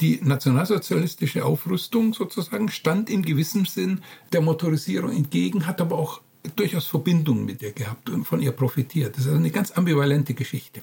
[0.00, 4.00] die nationalsozialistische Aufrüstung sozusagen stand in gewissem Sinn
[4.32, 6.20] der Motorisierung entgegen, hat aber auch
[6.56, 9.16] durchaus Verbindungen mit ihr gehabt und von ihr profitiert.
[9.16, 10.82] Das ist eine ganz ambivalente Geschichte.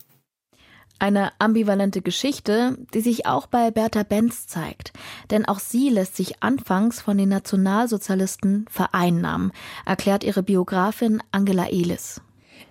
[0.99, 4.93] Eine ambivalente Geschichte, die sich auch bei Bertha Benz zeigt.
[5.31, 9.51] Denn auch sie lässt sich anfangs von den Nationalsozialisten vereinnahmen,
[9.85, 12.21] erklärt ihre Biografin Angela Elis.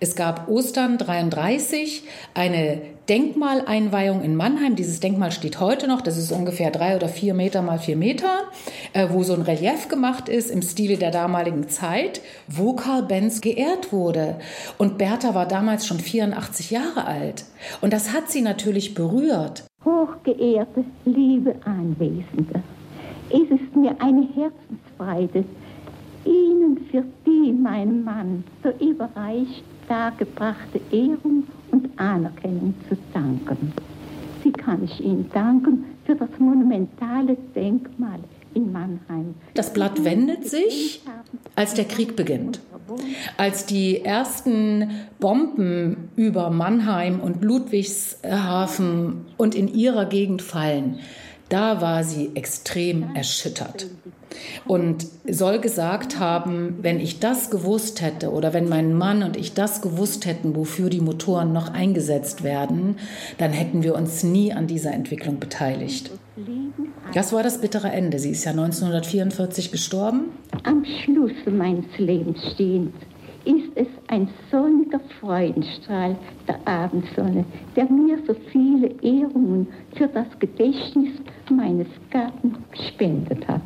[0.03, 4.75] Es gab Ostern 33 eine Denkmaleinweihung in Mannheim.
[4.75, 6.01] Dieses Denkmal steht heute noch.
[6.01, 8.27] Das ist ungefähr drei oder vier Meter mal vier Meter,
[8.91, 13.39] äh, wo so ein Relief gemacht ist im Stile der damaligen Zeit, wo Karl Benz
[13.39, 14.41] geehrt wurde.
[14.77, 17.45] Und Bertha war damals schon 84 Jahre alt.
[17.79, 19.63] Und das hat sie natürlich berührt.
[19.85, 22.61] Hochgeehrte, liebe Anwesende,
[23.29, 25.45] es ist mir eine Herzensfreude,
[26.25, 33.73] Ihnen für die meinem Mann so überreicht dargebrachte Ehrung und Anerkennung zu danken.
[34.43, 38.19] Sie kann ich Ihnen danken für das monumentale Denkmal
[38.53, 39.35] in Mannheim.
[39.53, 41.01] Das Blatt wendet sich,
[41.55, 42.59] als der Krieg beginnt.
[43.37, 50.99] Als die ersten Bomben über Mannheim und Ludwigshafen und in ihrer Gegend fallen,
[51.49, 53.87] da war sie extrem erschüttert
[54.65, 59.53] und soll gesagt haben, wenn ich das gewusst hätte oder wenn mein Mann und ich
[59.53, 62.97] das gewusst hätten, wofür die Motoren noch eingesetzt werden,
[63.37, 66.11] dann hätten wir uns nie an dieser Entwicklung beteiligt.
[67.13, 68.17] Das war das bittere Ende.
[68.17, 70.31] Sie ist ja 1944 gestorben.
[70.63, 72.93] Am Schluss meines Lebens stehend
[73.45, 81.13] ist es ein sonniger Freudenstrahl der Abendsonne, der mir so viele Ehrungen für das Gedächtnis
[81.49, 83.61] meines Gatten gespendet hat.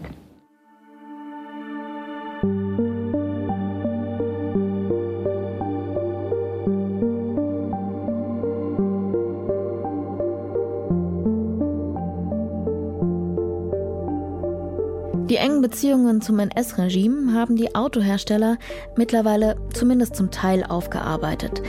[15.29, 18.57] Die engen Beziehungen zum NS-Regime haben die Autohersteller
[18.95, 21.61] mittlerweile zumindest zum Teil aufgearbeitet.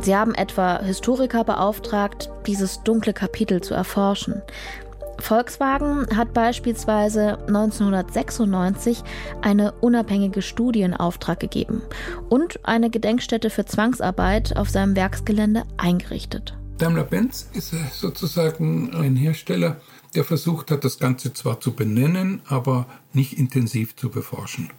[0.00, 4.40] Sie haben etwa Historiker beauftragt, dieses dunkle Kapitel zu erforschen.
[5.18, 9.02] Volkswagen hat beispielsweise 1996
[9.42, 11.82] eine unabhängige Studie in Auftrag gegeben
[12.30, 16.54] und eine Gedenkstätte für Zwangsarbeit auf seinem Werksgelände eingerichtet.
[16.78, 19.76] Daimler-Benz ist sozusagen ein Hersteller,
[20.14, 24.70] der versucht hat, das Ganze zwar zu benennen, aber nicht intensiv zu beforschen.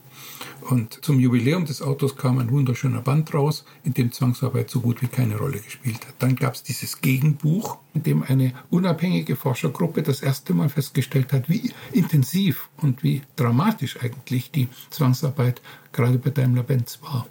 [0.62, 5.02] Und zum Jubiläum des Autos kam ein wunderschöner Band raus, in dem Zwangsarbeit so gut
[5.02, 6.16] wie keine Rolle gespielt hat.
[6.20, 11.50] Dann gab es dieses Gegenbuch, in dem eine unabhängige Forschergruppe das erste Mal festgestellt hat,
[11.50, 17.28] wie intensiv und wie dramatisch eigentlich die Zwangsarbeit gerade bei Daimler-Benz war.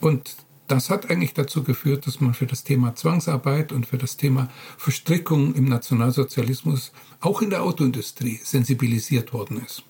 [0.00, 0.36] Und
[0.70, 4.48] das hat eigentlich dazu geführt, dass man für das Thema Zwangsarbeit und für das Thema
[4.78, 9.82] Verstrickung im Nationalsozialismus auch in der Autoindustrie sensibilisiert worden ist.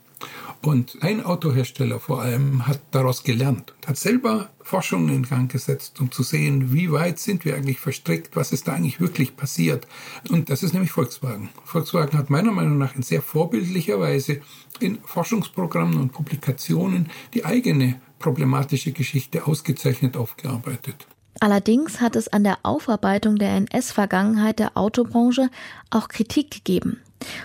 [0.62, 6.10] Und ein Autohersteller vor allem hat daraus gelernt, hat selber Forschungen in Gang gesetzt, um
[6.10, 9.86] zu sehen, wie weit sind wir eigentlich verstrickt, was ist da eigentlich wirklich passiert.
[10.28, 11.48] Und das ist nämlich Volkswagen.
[11.64, 14.42] Volkswagen hat meiner Meinung nach in sehr vorbildlicher Weise
[14.80, 21.08] in Forschungsprogrammen und Publikationen die eigene problematische Geschichte ausgezeichnet aufgearbeitet.
[21.40, 25.48] Allerdings hat es an der Aufarbeitung der NS-Vergangenheit der Autobranche
[25.90, 27.00] auch Kritik gegeben.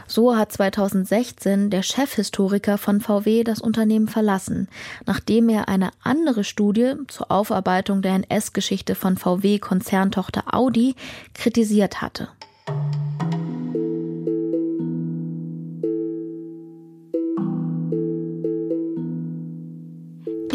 [0.08, 4.68] So hat 2016 der Chefhistoriker von VW das Unternehmen verlassen,
[5.06, 10.96] nachdem er eine andere Studie zur Aufarbeitung der NS-Geschichte von VW-Konzerntochter Audi
[11.34, 12.30] kritisiert hatte.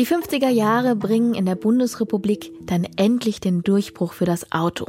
[0.00, 4.86] Die 50er Jahre bringen in der Bundesrepublik dann endlich den Durchbruch für das Auto.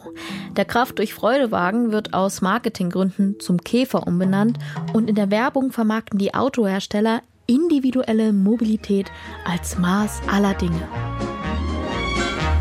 [0.55, 4.57] Der Kraft durch Freudewagen wird aus Marketinggründen zum Käfer umbenannt
[4.93, 9.11] und in der Werbung vermarkten die Autohersteller individuelle Mobilität
[9.45, 10.87] als Maß aller Dinge.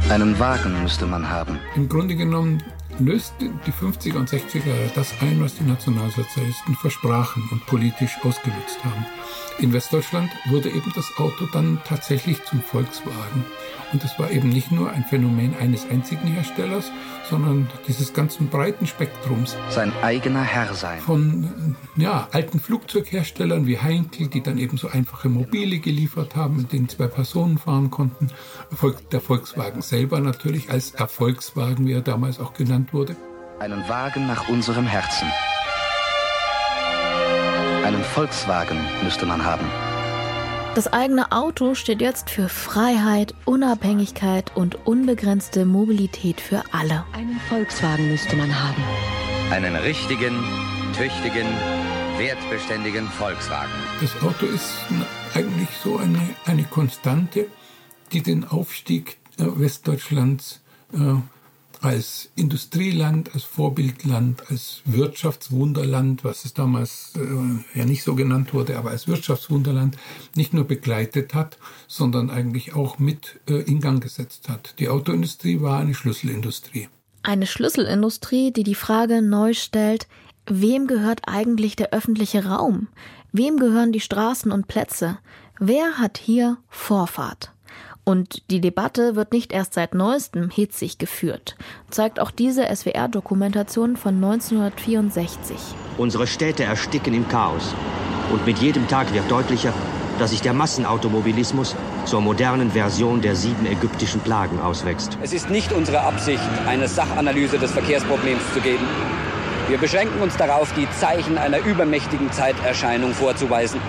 [0.08, 1.56] Einen Wagen müsste man haben.
[1.76, 2.64] Im Grunde genommen
[2.98, 8.84] löst die 50er und 60er Jahre das ein, was die Nationalsozialisten versprachen und politisch ausgenutzt
[8.84, 9.06] haben.
[9.58, 13.44] In Westdeutschland wurde eben das Auto dann tatsächlich zum Volkswagen.
[13.92, 16.90] Und das war eben nicht nur ein Phänomen eines einzigen Herstellers,
[17.28, 19.56] sondern dieses ganzen breiten Spektrums.
[19.68, 21.00] Sein eigener Herr sein.
[21.00, 26.72] Von ja, alten Flugzeugherstellern wie Heinkel, die dann eben so einfache Mobile geliefert haben, mit
[26.72, 28.28] denen zwei Personen fahren konnten.
[29.10, 33.16] Der Volkswagen selber natürlich als Erfolgswagen, wie er damals auch genannt genannt wurde.
[33.58, 35.28] Einen Wagen nach unserem Herzen.
[37.84, 39.64] Einen Volkswagen müsste man haben.
[40.74, 47.04] Das eigene Auto steht jetzt für Freiheit, Unabhängigkeit und unbegrenzte Mobilität für alle.
[47.14, 48.84] Einen Volkswagen müsste man haben.
[49.50, 50.38] Einen richtigen,
[50.94, 51.46] tüchtigen,
[52.18, 53.72] wertbeständigen Volkswagen.
[54.00, 54.74] Das Auto ist
[55.34, 57.46] eigentlich so eine, eine Konstante,
[58.12, 60.60] die den Aufstieg äh, Westdeutschlands
[60.92, 61.14] äh,
[61.80, 68.76] als Industrieland, als Vorbildland, als Wirtschaftswunderland, was es damals äh, ja nicht so genannt wurde,
[68.76, 69.96] aber als Wirtschaftswunderland
[70.34, 74.74] nicht nur begleitet hat, sondern eigentlich auch mit äh, in Gang gesetzt hat.
[74.78, 76.88] Die Autoindustrie war eine Schlüsselindustrie.
[77.22, 80.06] Eine Schlüsselindustrie, die die Frage neu stellt,
[80.46, 82.88] wem gehört eigentlich der öffentliche Raum?
[83.32, 85.18] Wem gehören die Straßen und Plätze?
[85.58, 87.52] Wer hat hier Vorfahrt?
[88.10, 91.54] Und die Debatte wird nicht erst seit neuestem hitzig geführt,
[91.90, 95.56] zeigt auch diese SWR-Dokumentation von 1964.
[95.96, 97.72] Unsere Städte ersticken im Chaos.
[98.32, 99.72] Und mit jedem Tag wird deutlicher,
[100.18, 105.16] dass sich der Massenautomobilismus zur modernen Version der sieben ägyptischen Plagen auswächst.
[105.22, 108.88] Es ist nicht unsere Absicht, eine Sachanalyse des Verkehrsproblems zu geben.
[109.68, 113.80] Wir beschränken uns darauf, die Zeichen einer übermächtigen Zeiterscheinung vorzuweisen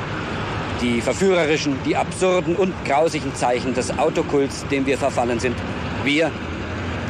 [0.82, 5.56] die verführerischen, die absurden und grausigen Zeichen des Autokults, dem wir verfallen sind.
[6.04, 6.32] Wir,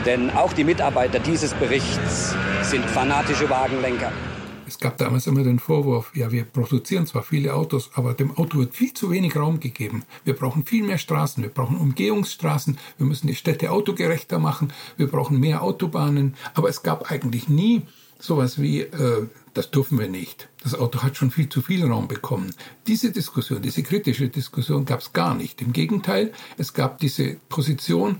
[0.05, 4.11] denn auch die Mitarbeiter dieses Berichts sind fanatische Wagenlenker.
[4.67, 8.57] Es gab damals immer den Vorwurf, ja, wir produzieren zwar viele Autos, aber dem Auto
[8.57, 10.03] wird viel zu wenig Raum gegeben.
[10.23, 15.07] Wir brauchen viel mehr Straßen, wir brauchen Umgehungsstraßen, wir müssen die Städte autogerechter machen, wir
[15.07, 17.81] brauchen mehr Autobahnen, aber es gab eigentlich nie
[18.17, 20.49] sowas wie, äh, das dürfen wir nicht.
[20.63, 22.53] Das Auto hat schon viel zu viel Raum bekommen.
[22.87, 25.61] Diese Diskussion, diese kritische Diskussion gab es gar nicht.
[25.61, 28.17] Im Gegenteil, es gab diese Position,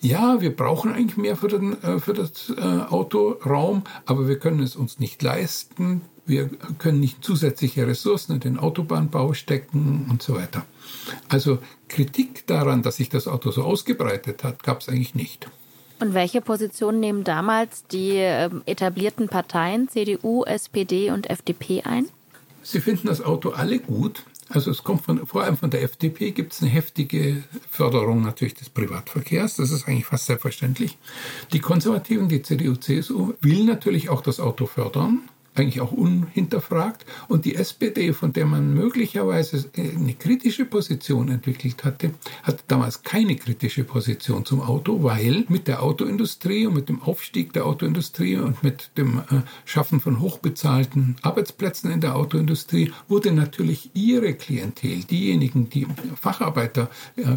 [0.00, 4.60] ja, wir brauchen eigentlich mehr für, den, äh, für das äh, Autoraum, aber wir können
[4.60, 6.02] es uns nicht leisten.
[6.26, 10.64] Wir können nicht zusätzliche Ressourcen in den Autobahnbau stecken und so weiter.
[11.28, 11.58] Also
[11.88, 15.48] Kritik daran, dass sich das Auto so ausgebreitet hat, gab es eigentlich nicht.
[16.02, 22.08] Und welche Position nehmen damals die ähm, etablierten Parteien CDU, SPD und FDP ein?
[22.64, 24.24] Sie finden das Auto alle gut.
[24.48, 28.54] Also es kommt von, vor allem von der FDP gibt es eine heftige Förderung natürlich
[28.54, 29.54] des Privatverkehrs.
[29.54, 30.98] Das ist eigentlich fast selbstverständlich.
[31.52, 35.20] Die Konservativen, die CDU, CSU, will natürlich auch das Auto fördern
[35.54, 37.04] eigentlich auch unhinterfragt.
[37.28, 43.36] Und die SPD, von der man möglicherweise eine kritische Position entwickelt hatte, hatte damals keine
[43.36, 48.62] kritische Position zum Auto, weil mit der Autoindustrie und mit dem Aufstieg der Autoindustrie und
[48.62, 55.68] mit dem äh, Schaffen von hochbezahlten Arbeitsplätzen in der Autoindustrie wurde natürlich ihre Klientel, diejenigen,
[55.68, 55.86] die
[56.20, 56.90] Facharbeiter,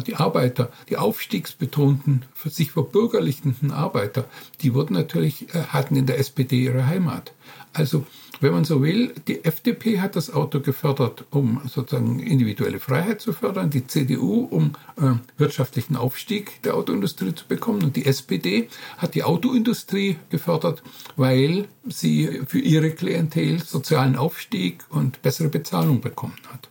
[0.06, 4.26] die Arbeiter, die aufstiegsbetonten, sich verbürgerlichenden Arbeiter,
[4.62, 7.32] die wurden natürlich, äh, hatten in der SPD ihre Heimat.
[7.76, 8.06] Also,
[8.40, 13.34] wenn man so will, die FDP hat das Auto gefördert, um sozusagen individuelle Freiheit zu
[13.34, 19.14] fördern, die CDU, um äh, wirtschaftlichen Aufstieg der Autoindustrie zu bekommen und die SPD hat
[19.14, 20.82] die Autoindustrie gefördert,
[21.16, 26.70] weil sie für ihre Klientel sozialen Aufstieg und bessere Bezahlung bekommen hat.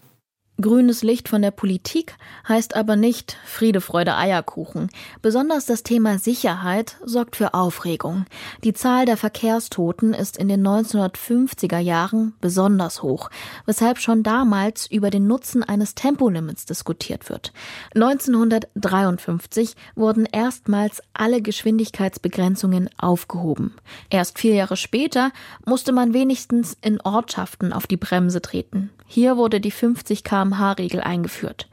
[0.62, 2.16] Grünes Licht von der Politik
[2.48, 4.90] heißt aber nicht Friede, Freude, Eierkuchen.
[5.22, 8.26] Besonders das Thema Sicherheit sorgt für Aufregung.
[8.64, 13.30] Die Zahl der Verkehrstoten ist in den 1950er Jahren besonders hoch,
[13.66, 17.52] weshalb schon damals über den Nutzen eines Tempolimits diskutiert wird.
[17.94, 23.76] 1953 wurden erstmals alle Geschwindigkeitsbegrenzungen aufgehoben.
[24.10, 25.34] Erst vier Jahre später
[25.66, 28.90] musste man wenigstens in Ortschaften auf die Bremse treten.
[29.06, 31.68] Hier wurde die 50 kmh-Regel eingeführt.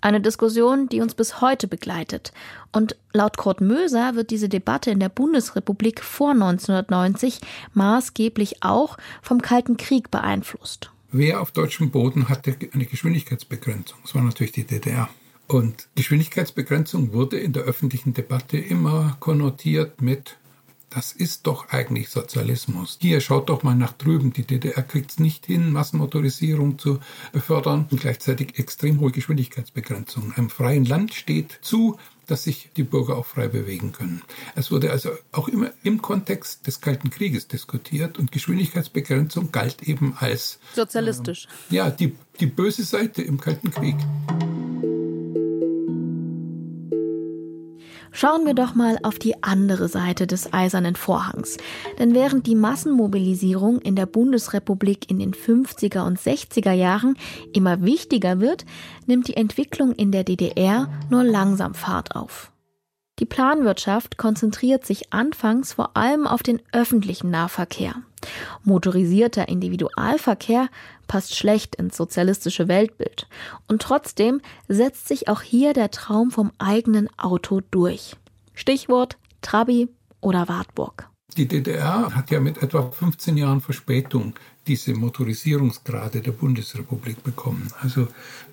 [0.00, 2.32] Eine Diskussion, die uns bis heute begleitet.
[2.72, 7.40] Und laut Kurt Möser wird diese Debatte in der Bundesrepublik vor 1990
[7.74, 10.90] maßgeblich auch vom Kalten Krieg beeinflusst.
[11.10, 13.98] Wer auf deutschem Boden hatte eine Geschwindigkeitsbegrenzung?
[14.02, 15.08] Das war natürlich die DDR.
[15.46, 20.36] Und Geschwindigkeitsbegrenzung wurde in der öffentlichen Debatte immer konnotiert mit
[20.90, 22.98] das ist doch eigentlich Sozialismus.
[23.00, 24.32] Hier schaut doch mal nach drüben.
[24.32, 27.00] Die DDR kriegt es nicht hin, Massenmotorisierung zu
[27.34, 30.32] fördern und gleichzeitig extrem hohe Geschwindigkeitsbegrenzungen.
[30.32, 34.22] Einem freien Land steht zu, dass sich die Bürger auch frei bewegen können.
[34.54, 40.16] Es wurde also auch immer im Kontext des Kalten Krieges diskutiert und Geschwindigkeitsbegrenzung galt eben
[40.18, 41.46] als sozialistisch.
[41.70, 43.96] Äh, ja, die, die böse Seite im Kalten Krieg.
[48.18, 51.58] Schauen wir doch mal auf die andere Seite des eisernen Vorhangs.
[51.98, 57.18] Denn während die Massenmobilisierung in der Bundesrepublik in den 50er und 60er Jahren
[57.52, 58.64] immer wichtiger wird,
[59.04, 62.50] nimmt die Entwicklung in der DDR nur langsam Fahrt auf.
[63.18, 67.94] Die Planwirtschaft konzentriert sich anfangs vor allem auf den öffentlichen Nahverkehr.
[68.62, 70.68] Motorisierter Individualverkehr
[71.06, 73.26] passt schlecht ins sozialistische Weltbild.
[73.68, 78.16] Und trotzdem setzt sich auch hier der Traum vom eigenen Auto durch.
[78.52, 79.88] Stichwort Trabi
[80.20, 81.08] oder Wartburg.
[81.36, 84.34] Die DDR hat ja mit etwa 15 Jahren Verspätung
[84.66, 87.70] diese Motorisierungsgrade der Bundesrepublik bekommen.
[87.80, 88.08] Also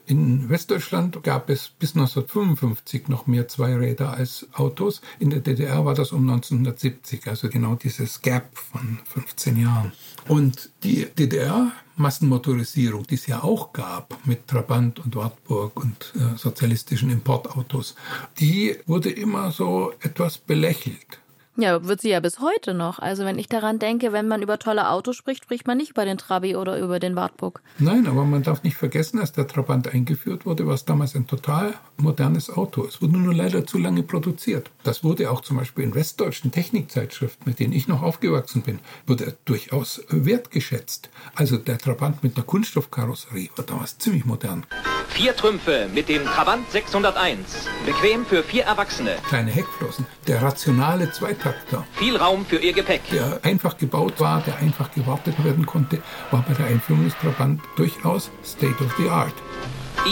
[0.06, 5.02] in Westdeutschland gab es bis 1955 noch mehr Zweiräder als Autos.
[5.20, 9.94] In der DDR war das um 1970, also genau dieses Gap von 15 Jahren.
[10.28, 17.10] Und die DDR-Massenmotorisierung, die es ja auch gab mit Trabant und Wartburg und äh, sozialistischen
[17.10, 17.96] Importautos,
[18.40, 21.23] die wurde immer so etwas belächelt.
[21.56, 22.98] Ja, wird sie ja bis heute noch.
[22.98, 26.04] Also wenn ich daran denke, wenn man über tolle Autos spricht, spricht man nicht über
[26.04, 27.62] den Trabi oder über den Wartburg.
[27.78, 31.28] Nein, aber man darf nicht vergessen, als der Trabant eingeführt wurde, war es damals ein
[31.28, 32.84] total modernes Auto.
[32.86, 34.72] Es wurde nur leider zu lange produziert.
[34.84, 39.38] Das wurde auch zum Beispiel in westdeutschen Technikzeitschriften, mit denen ich noch aufgewachsen bin, wurde
[39.46, 41.12] durchaus wertgeschätzt.
[41.36, 44.66] Also der Trabant mit einer Kunststoffkarosserie war damals ziemlich modern.
[45.10, 47.68] Vier Trümpfe mit dem Trabant 601.
[47.86, 49.16] Bequem für vier Erwachsene.
[49.28, 50.06] Kleine Heckflossen.
[50.28, 51.86] Der rationale Zweitakter.
[51.94, 53.02] Viel Raum für ihr Gepäck.
[53.12, 56.00] Der einfach gebaut war, der einfach gewartet werden konnte,
[56.32, 59.34] war bei der Einführung des Trabant durchaus State of the Art.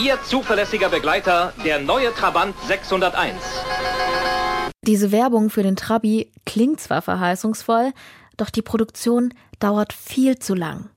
[0.02, 3.34] Ihr zuverlässiger Begleiter, der neue Trabant 601.
[4.86, 7.92] Diese Werbung für den Trabi klingt zwar verheißungsvoll,
[8.36, 10.90] doch die Produktion dauert viel zu lang.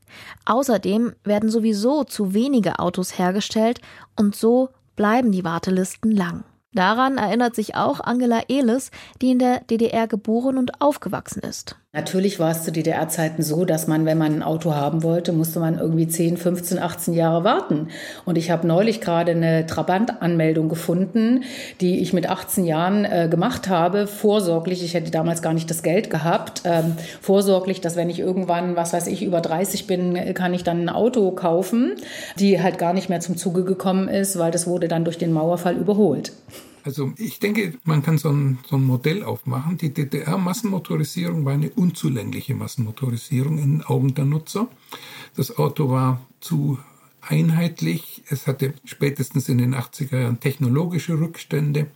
[0.46, 3.82] Außerdem werden sowieso zu wenige Autos hergestellt
[4.16, 6.44] und so bleiben die Wartelisten lang.
[6.74, 8.92] Daran erinnert sich auch Angela Ehles,
[9.22, 11.78] die in der DDR geboren und aufgewachsen ist.
[11.96, 15.62] Natürlich war es zu DDR-Zeiten so, dass man, wenn man ein Auto haben wollte, musste
[15.62, 17.88] man irgendwie 10, 15, 18 Jahre warten.
[18.26, 21.46] Und ich habe neulich gerade eine Trabant-Anmeldung gefunden,
[21.80, 24.84] die ich mit 18 Jahren äh, gemacht habe, vorsorglich.
[24.84, 26.64] Ich hätte damals gar nicht das Geld gehabt.
[26.66, 30.82] Ähm, vorsorglich, dass wenn ich irgendwann, was weiß ich, über 30 bin, kann ich dann
[30.82, 31.94] ein Auto kaufen,
[32.38, 35.32] die halt gar nicht mehr zum Zuge gekommen ist, weil das wurde dann durch den
[35.32, 36.34] Mauerfall überholt.
[36.86, 39.76] Also ich denke, man kann so ein, so ein Modell aufmachen.
[39.78, 44.68] Die DDR-Massenmotorisierung war eine unzulängliche Massenmotorisierung in den Augen der Nutzer.
[45.36, 46.78] Das Auto war zu
[47.28, 48.24] einheitlich.
[48.30, 51.88] Es hatte spätestens in den 80er Jahren technologische Rückstände.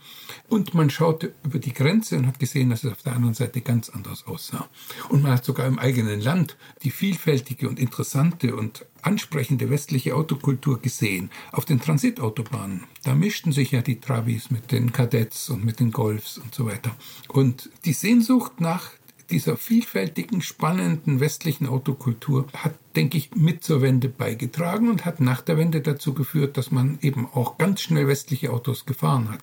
[0.48, 3.60] Und man schaute über die Grenze und hat gesehen, dass es auf der anderen Seite
[3.60, 4.68] ganz anders aussah.
[5.08, 10.80] Und man hat sogar im eigenen Land die vielfältige und interessante und ansprechende westliche Autokultur
[10.80, 11.30] gesehen.
[11.52, 15.90] Auf den Transitautobahnen, da mischten sich ja die Travis mit den Kadetts und mit den
[15.90, 16.94] Golfs und so weiter.
[17.28, 18.90] Und die Sehnsucht nach
[19.30, 25.40] dieser vielfältigen, spannenden westlichen Autokultur hat, denke ich, mit zur Wende beigetragen und hat nach
[25.40, 29.40] der Wende dazu geführt, dass man eben auch ganz schnell westliche Autos gefahren hat.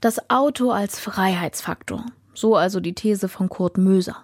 [0.00, 2.04] Das Auto als Freiheitsfaktor.
[2.34, 4.16] So also die These von Kurt Möser.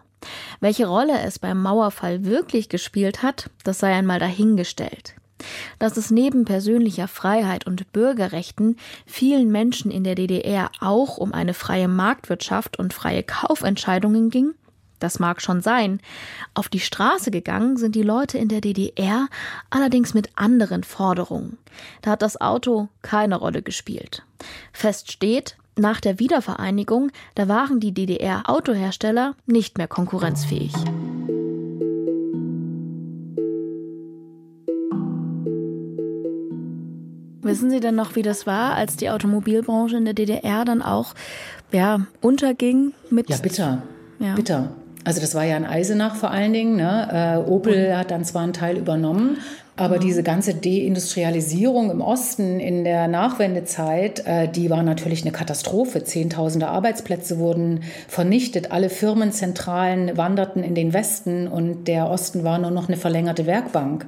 [0.61, 5.15] Welche Rolle es beim Mauerfall wirklich gespielt hat, das sei einmal dahingestellt.
[5.79, 11.55] Dass es neben persönlicher Freiheit und Bürgerrechten vielen Menschen in der DDR auch um eine
[11.55, 14.55] freie Marktwirtschaft und freie Kaufentscheidungen ging,
[15.03, 16.01] das mag schon sein.
[16.55, 19.29] Auf die Straße gegangen sind die Leute in der DDR
[19.71, 21.59] allerdings mit anderen Forderungen.
[22.03, 24.23] Da hat das Auto keine Rolle gespielt.
[24.73, 30.73] Fest steht, nach der Wiedervereinigung, da waren die DDR-Autohersteller nicht mehr konkurrenzfähig.
[37.41, 41.15] Wissen Sie denn noch, wie das war, als die Automobilbranche in der DDR dann auch
[41.73, 43.29] ja, unterging mit.
[43.29, 43.83] Ja, bitter.
[44.21, 44.35] Ja.
[44.35, 44.71] Bitter.
[45.05, 46.77] Also das war ja in Eisenach vor allen Dingen.
[46.77, 47.43] Ne?
[47.47, 49.39] Äh, Opel hat dann zwar einen Teil übernommen,
[49.77, 56.05] aber diese ganze Deindustrialisierung im Osten in der Nachwendezeit, äh, die war natürlich eine Katastrophe.
[56.05, 62.71] Zehntausende Arbeitsplätze wurden vernichtet, alle Firmenzentralen wanderten in den Westen und der Osten war nur
[62.71, 64.07] noch eine verlängerte Werkbank.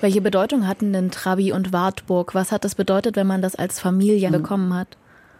[0.00, 2.34] Welche Bedeutung hatten denn Trabi und Wartburg?
[2.34, 4.32] Was hat das bedeutet, wenn man das als Familie hm.
[4.32, 4.88] bekommen hat?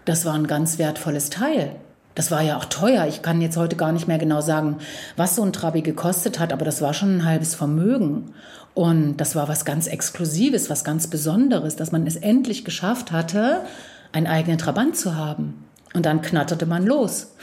[0.04, 1.76] Das war ein ganz wertvolles Teil.
[2.18, 3.06] Das war ja auch teuer.
[3.06, 4.78] Ich kann jetzt heute gar nicht mehr genau sagen,
[5.14, 8.34] was so ein Trabi gekostet hat, aber das war schon ein halbes Vermögen.
[8.74, 13.60] Und das war was ganz Exklusives, was ganz Besonderes, dass man es endlich geschafft hatte,
[14.10, 15.64] einen eigenen Trabant zu haben.
[15.94, 17.34] Und dann knatterte man los.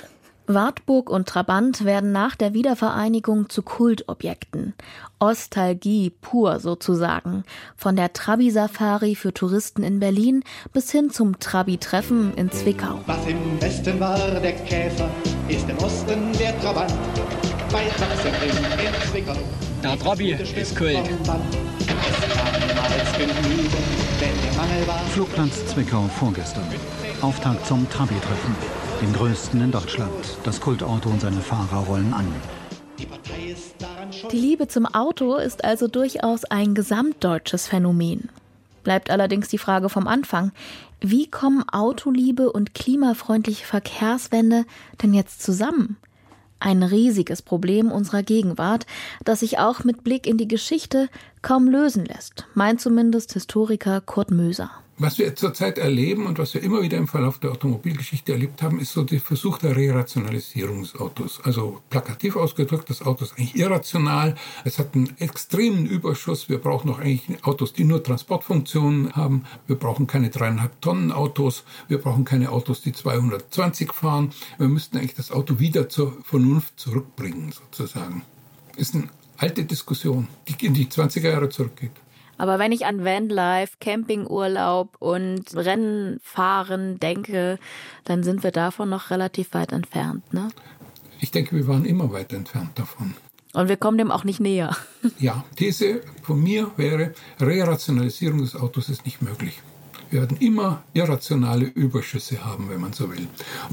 [0.47, 4.73] Wartburg und Trabant werden nach der Wiedervereinigung zu Kultobjekten.
[5.19, 7.43] Ostalgie pur sozusagen.
[7.75, 10.43] Von der Trabi-Safari für Touristen in Berlin
[10.73, 12.99] bis hin zum Trabi-Treffen in Zwickau.
[13.07, 15.09] Was im Westen war der Käfer,
[15.47, 16.93] ist im Osten der Trabant.
[17.71, 19.37] Bei Sachsenring in Zwickau.
[19.83, 21.09] Der Trabi ist Kult.
[25.13, 26.65] Flugplatz Zwickau vorgestern.
[27.21, 28.84] Auftakt zum Trabi-Treffen.
[29.01, 30.13] Den größten in Deutschland.
[30.43, 32.27] Das Kultauto und seine Fahrer rollen an.
[34.31, 38.29] Die Liebe zum Auto ist also durchaus ein gesamtdeutsches Phänomen.
[38.83, 40.51] Bleibt allerdings die Frage vom Anfang.
[41.01, 44.65] Wie kommen Autoliebe und klimafreundliche Verkehrswende
[45.01, 45.97] denn jetzt zusammen?
[46.59, 48.85] Ein riesiges Problem unserer Gegenwart,
[49.25, 51.09] das sich auch mit Blick in die Geschichte
[51.41, 54.71] kaum lösen lässt, meint zumindest Historiker Kurt Möser.
[54.97, 58.79] Was wir zurzeit erleben und was wir immer wieder im Verlauf der Automobilgeschichte erlebt haben,
[58.79, 61.41] ist so der Versuch der Re-Rationalisierung des Autos.
[61.43, 64.35] Also plakativ ausgedrückt, das Auto ist eigentlich irrational.
[64.63, 66.47] Es hat einen extremen Überschuss.
[66.47, 69.43] Wir brauchen noch eigentlich Autos, die nur Transportfunktionen haben.
[69.67, 71.65] Wir brauchen keine dreieinhalb Tonnen Autos.
[71.89, 74.31] Wir brauchen keine Autos, die 220 fahren.
[74.57, 78.21] Wir müssten eigentlich das Auto wieder zur Vernunft zurückbringen, sozusagen.
[78.77, 81.91] Ist eine alte Diskussion, die in die 20er Jahre zurückgeht.
[82.37, 87.59] Aber wenn ich an Vanlife, Campingurlaub und Rennfahren denke,
[88.03, 90.49] dann sind wir davon noch relativ weit entfernt, ne?
[91.19, 93.15] Ich denke, wir waren immer weit entfernt davon.
[93.53, 94.75] Und wir kommen dem auch nicht näher.
[95.19, 99.61] Ja, These von mir wäre, Re-Rationalisierung des Autos ist nicht möglich.
[100.09, 103.27] Wir werden immer irrationale Überschüsse haben, wenn man so will.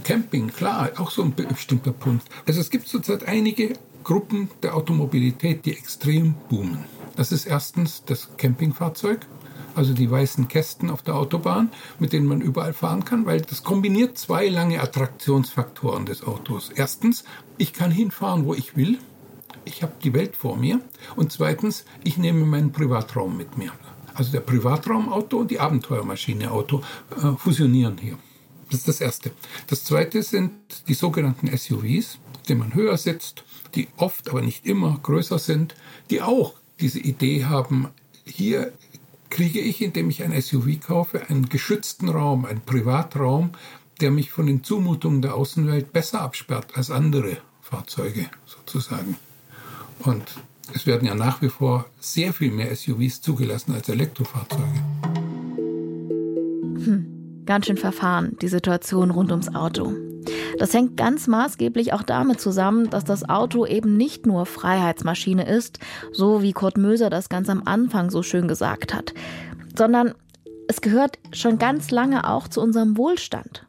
[0.04, 2.26] Camping, klar, auch so ein bestimmter Punkt.
[2.46, 6.84] Also es gibt zurzeit einige Gruppen der Automobilität, die extrem boomen.
[7.16, 9.26] Das ist erstens das Campingfahrzeug,
[9.74, 13.64] also die weißen Kästen auf der Autobahn, mit denen man überall fahren kann, weil das
[13.64, 16.70] kombiniert zwei lange Attraktionsfaktoren des Autos.
[16.74, 17.24] Erstens,
[17.58, 18.98] ich kann hinfahren, wo ich will.
[19.64, 20.80] Ich habe die Welt vor mir.
[21.16, 23.72] Und zweitens, ich nehme meinen Privatraum mit mir.
[24.14, 28.18] Also der Privatraumauto und die Abenteuermaschine Auto äh, fusionieren hier.
[28.70, 29.30] Das ist das Erste.
[29.66, 30.52] Das Zweite sind
[30.88, 33.44] die sogenannten SUVs, die man höher sitzt,
[33.74, 35.74] die oft, aber nicht immer größer sind,
[36.10, 37.89] die auch diese Idee haben,
[38.24, 38.72] hier
[39.30, 43.51] kriege ich, indem ich ein SUV kaufe, einen geschützten Raum, einen Privatraum,
[44.01, 49.16] der mich von den Zumutungen der Außenwelt besser absperrt als andere Fahrzeuge sozusagen.
[50.01, 50.24] Und
[50.74, 54.83] es werden ja nach wie vor sehr viel mehr SUVs zugelassen als Elektrofahrzeuge.
[56.85, 60.11] Hm, ganz schön verfahren, die Situation rund ums Auto.
[60.59, 65.79] Das hängt ganz maßgeblich auch damit zusammen, dass das Auto eben nicht nur Freiheitsmaschine ist,
[66.12, 69.14] so wie Kurt Möser das ganz am Anfang so schön gesagt hat,
[69.77, 70.14] sondern
[70.68, 73.66] es gehört schon ganz lange auch zu unserem Wohlstand.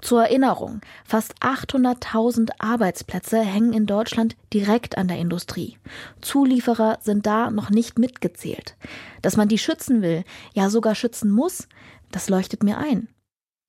[0.00, 5.78] Zur Erinnerung, fast 800.000 Arbeitsplätze hängen in Deutschland direkt an der Industrie.
[6.20, 8.76] Zulieferer sind da noch nicht mitgezählt.
[9.22, 10.24] Dass man die schützen will,
[10.54, 11.68] ja sogar schützen muss,
[12.10, 13.08] das leuchtet mir ein.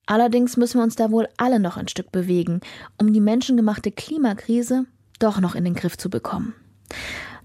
[0.06, 2.62] Allerdings müssen wir uns da wohl alle noch ein Stück bewegen,
[2.98, 4.86] um die menschengemachte Klimakrise
[5.20, 6.54] doch noch in den Griff zu bekommen.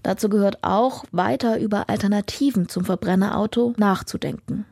[0.03, 4.65] Dazu gehört auch, weiter über Alternativen zum Verbrennerauto nachzudenken.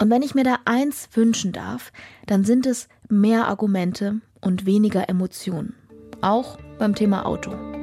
[0.00, 1.92] Und wenn ich mir da eins wünschen darf,
[2.26, 5.74] dann sind es mehr Argumente und weniger Emotionen.
[6.20, 7.77] Auch beim Thema Auto.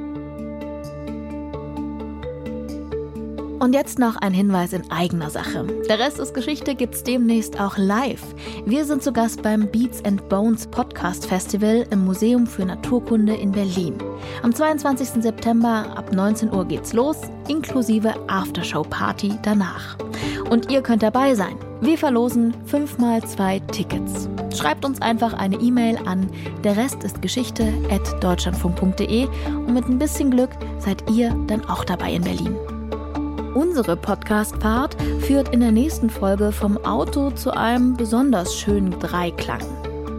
[3.66, 5.66] Und jetzt noch ein Hinweis in eigener Sache.
[5.88, 8.22] Der Rest ist Geschichte gibt's demnächst auch live.
[8.64, 13.50] Wir sind zu Gast beim Beats and Bones Podcast Festival im Museum für Naturkunde in
[13.50, 13.94] Berlin.
[14.44, 15.20] Am 22.
[15.20, 17.16] September ab 19 Uhr geht's los,
[17.48, 19.98] inklusive Aftershow Party danach.
[20.48, 21.56] Und ihr könnt dabei sein.
[21.80, 24.28] Wir verlosen 5 mal 2 Tickets.
[24.56, 26.30] Schreibt uns einfach eine E-Mail an
[26.62, 31.82] der Rest ist Geschichte at deutschlandfunk.de und mit ein bisschen Glück seid ihr dann auch
[31.82, 32.56] dabei in Berlin.
[33.56, 39.62] Unsere Podcast-Part führt in der nächsten Folge vom Auto zu einem besonders schönen Dreiklang.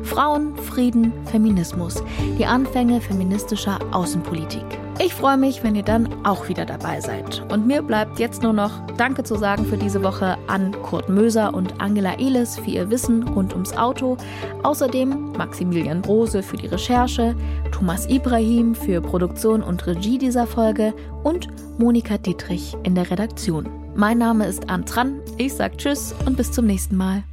[0.01, 2.01] Frauen, Frieden, Feminismus.
[2.39, 4.65] Die Anfänge feministischer Außenpolitik.
[4.99, 7.43] Ich freue mich, wenn ihr dann auch wieder dabei seid.
[7.51, 11.53] Und mir bleibt jetzt nur noch Danke zu sagen für diese Woche an Kurt Möser
[11.53, 14.17] und Angela Elis für ihr Wissen rund ums Auto.
[14.63, 17.35] Außerdem Maximilian Brose für die Recherche,
[17.71, 20.93] Thomas Ibrahim für Produktion und Regie dieser Folge
[21.23, 23.69] und Monika Dietrich in der Redaktion.
[23.95, 25.19] Mein Name ist Antran.
[25.37, 27.23] Ich sage Tschüss und bis zum nächsten Mal.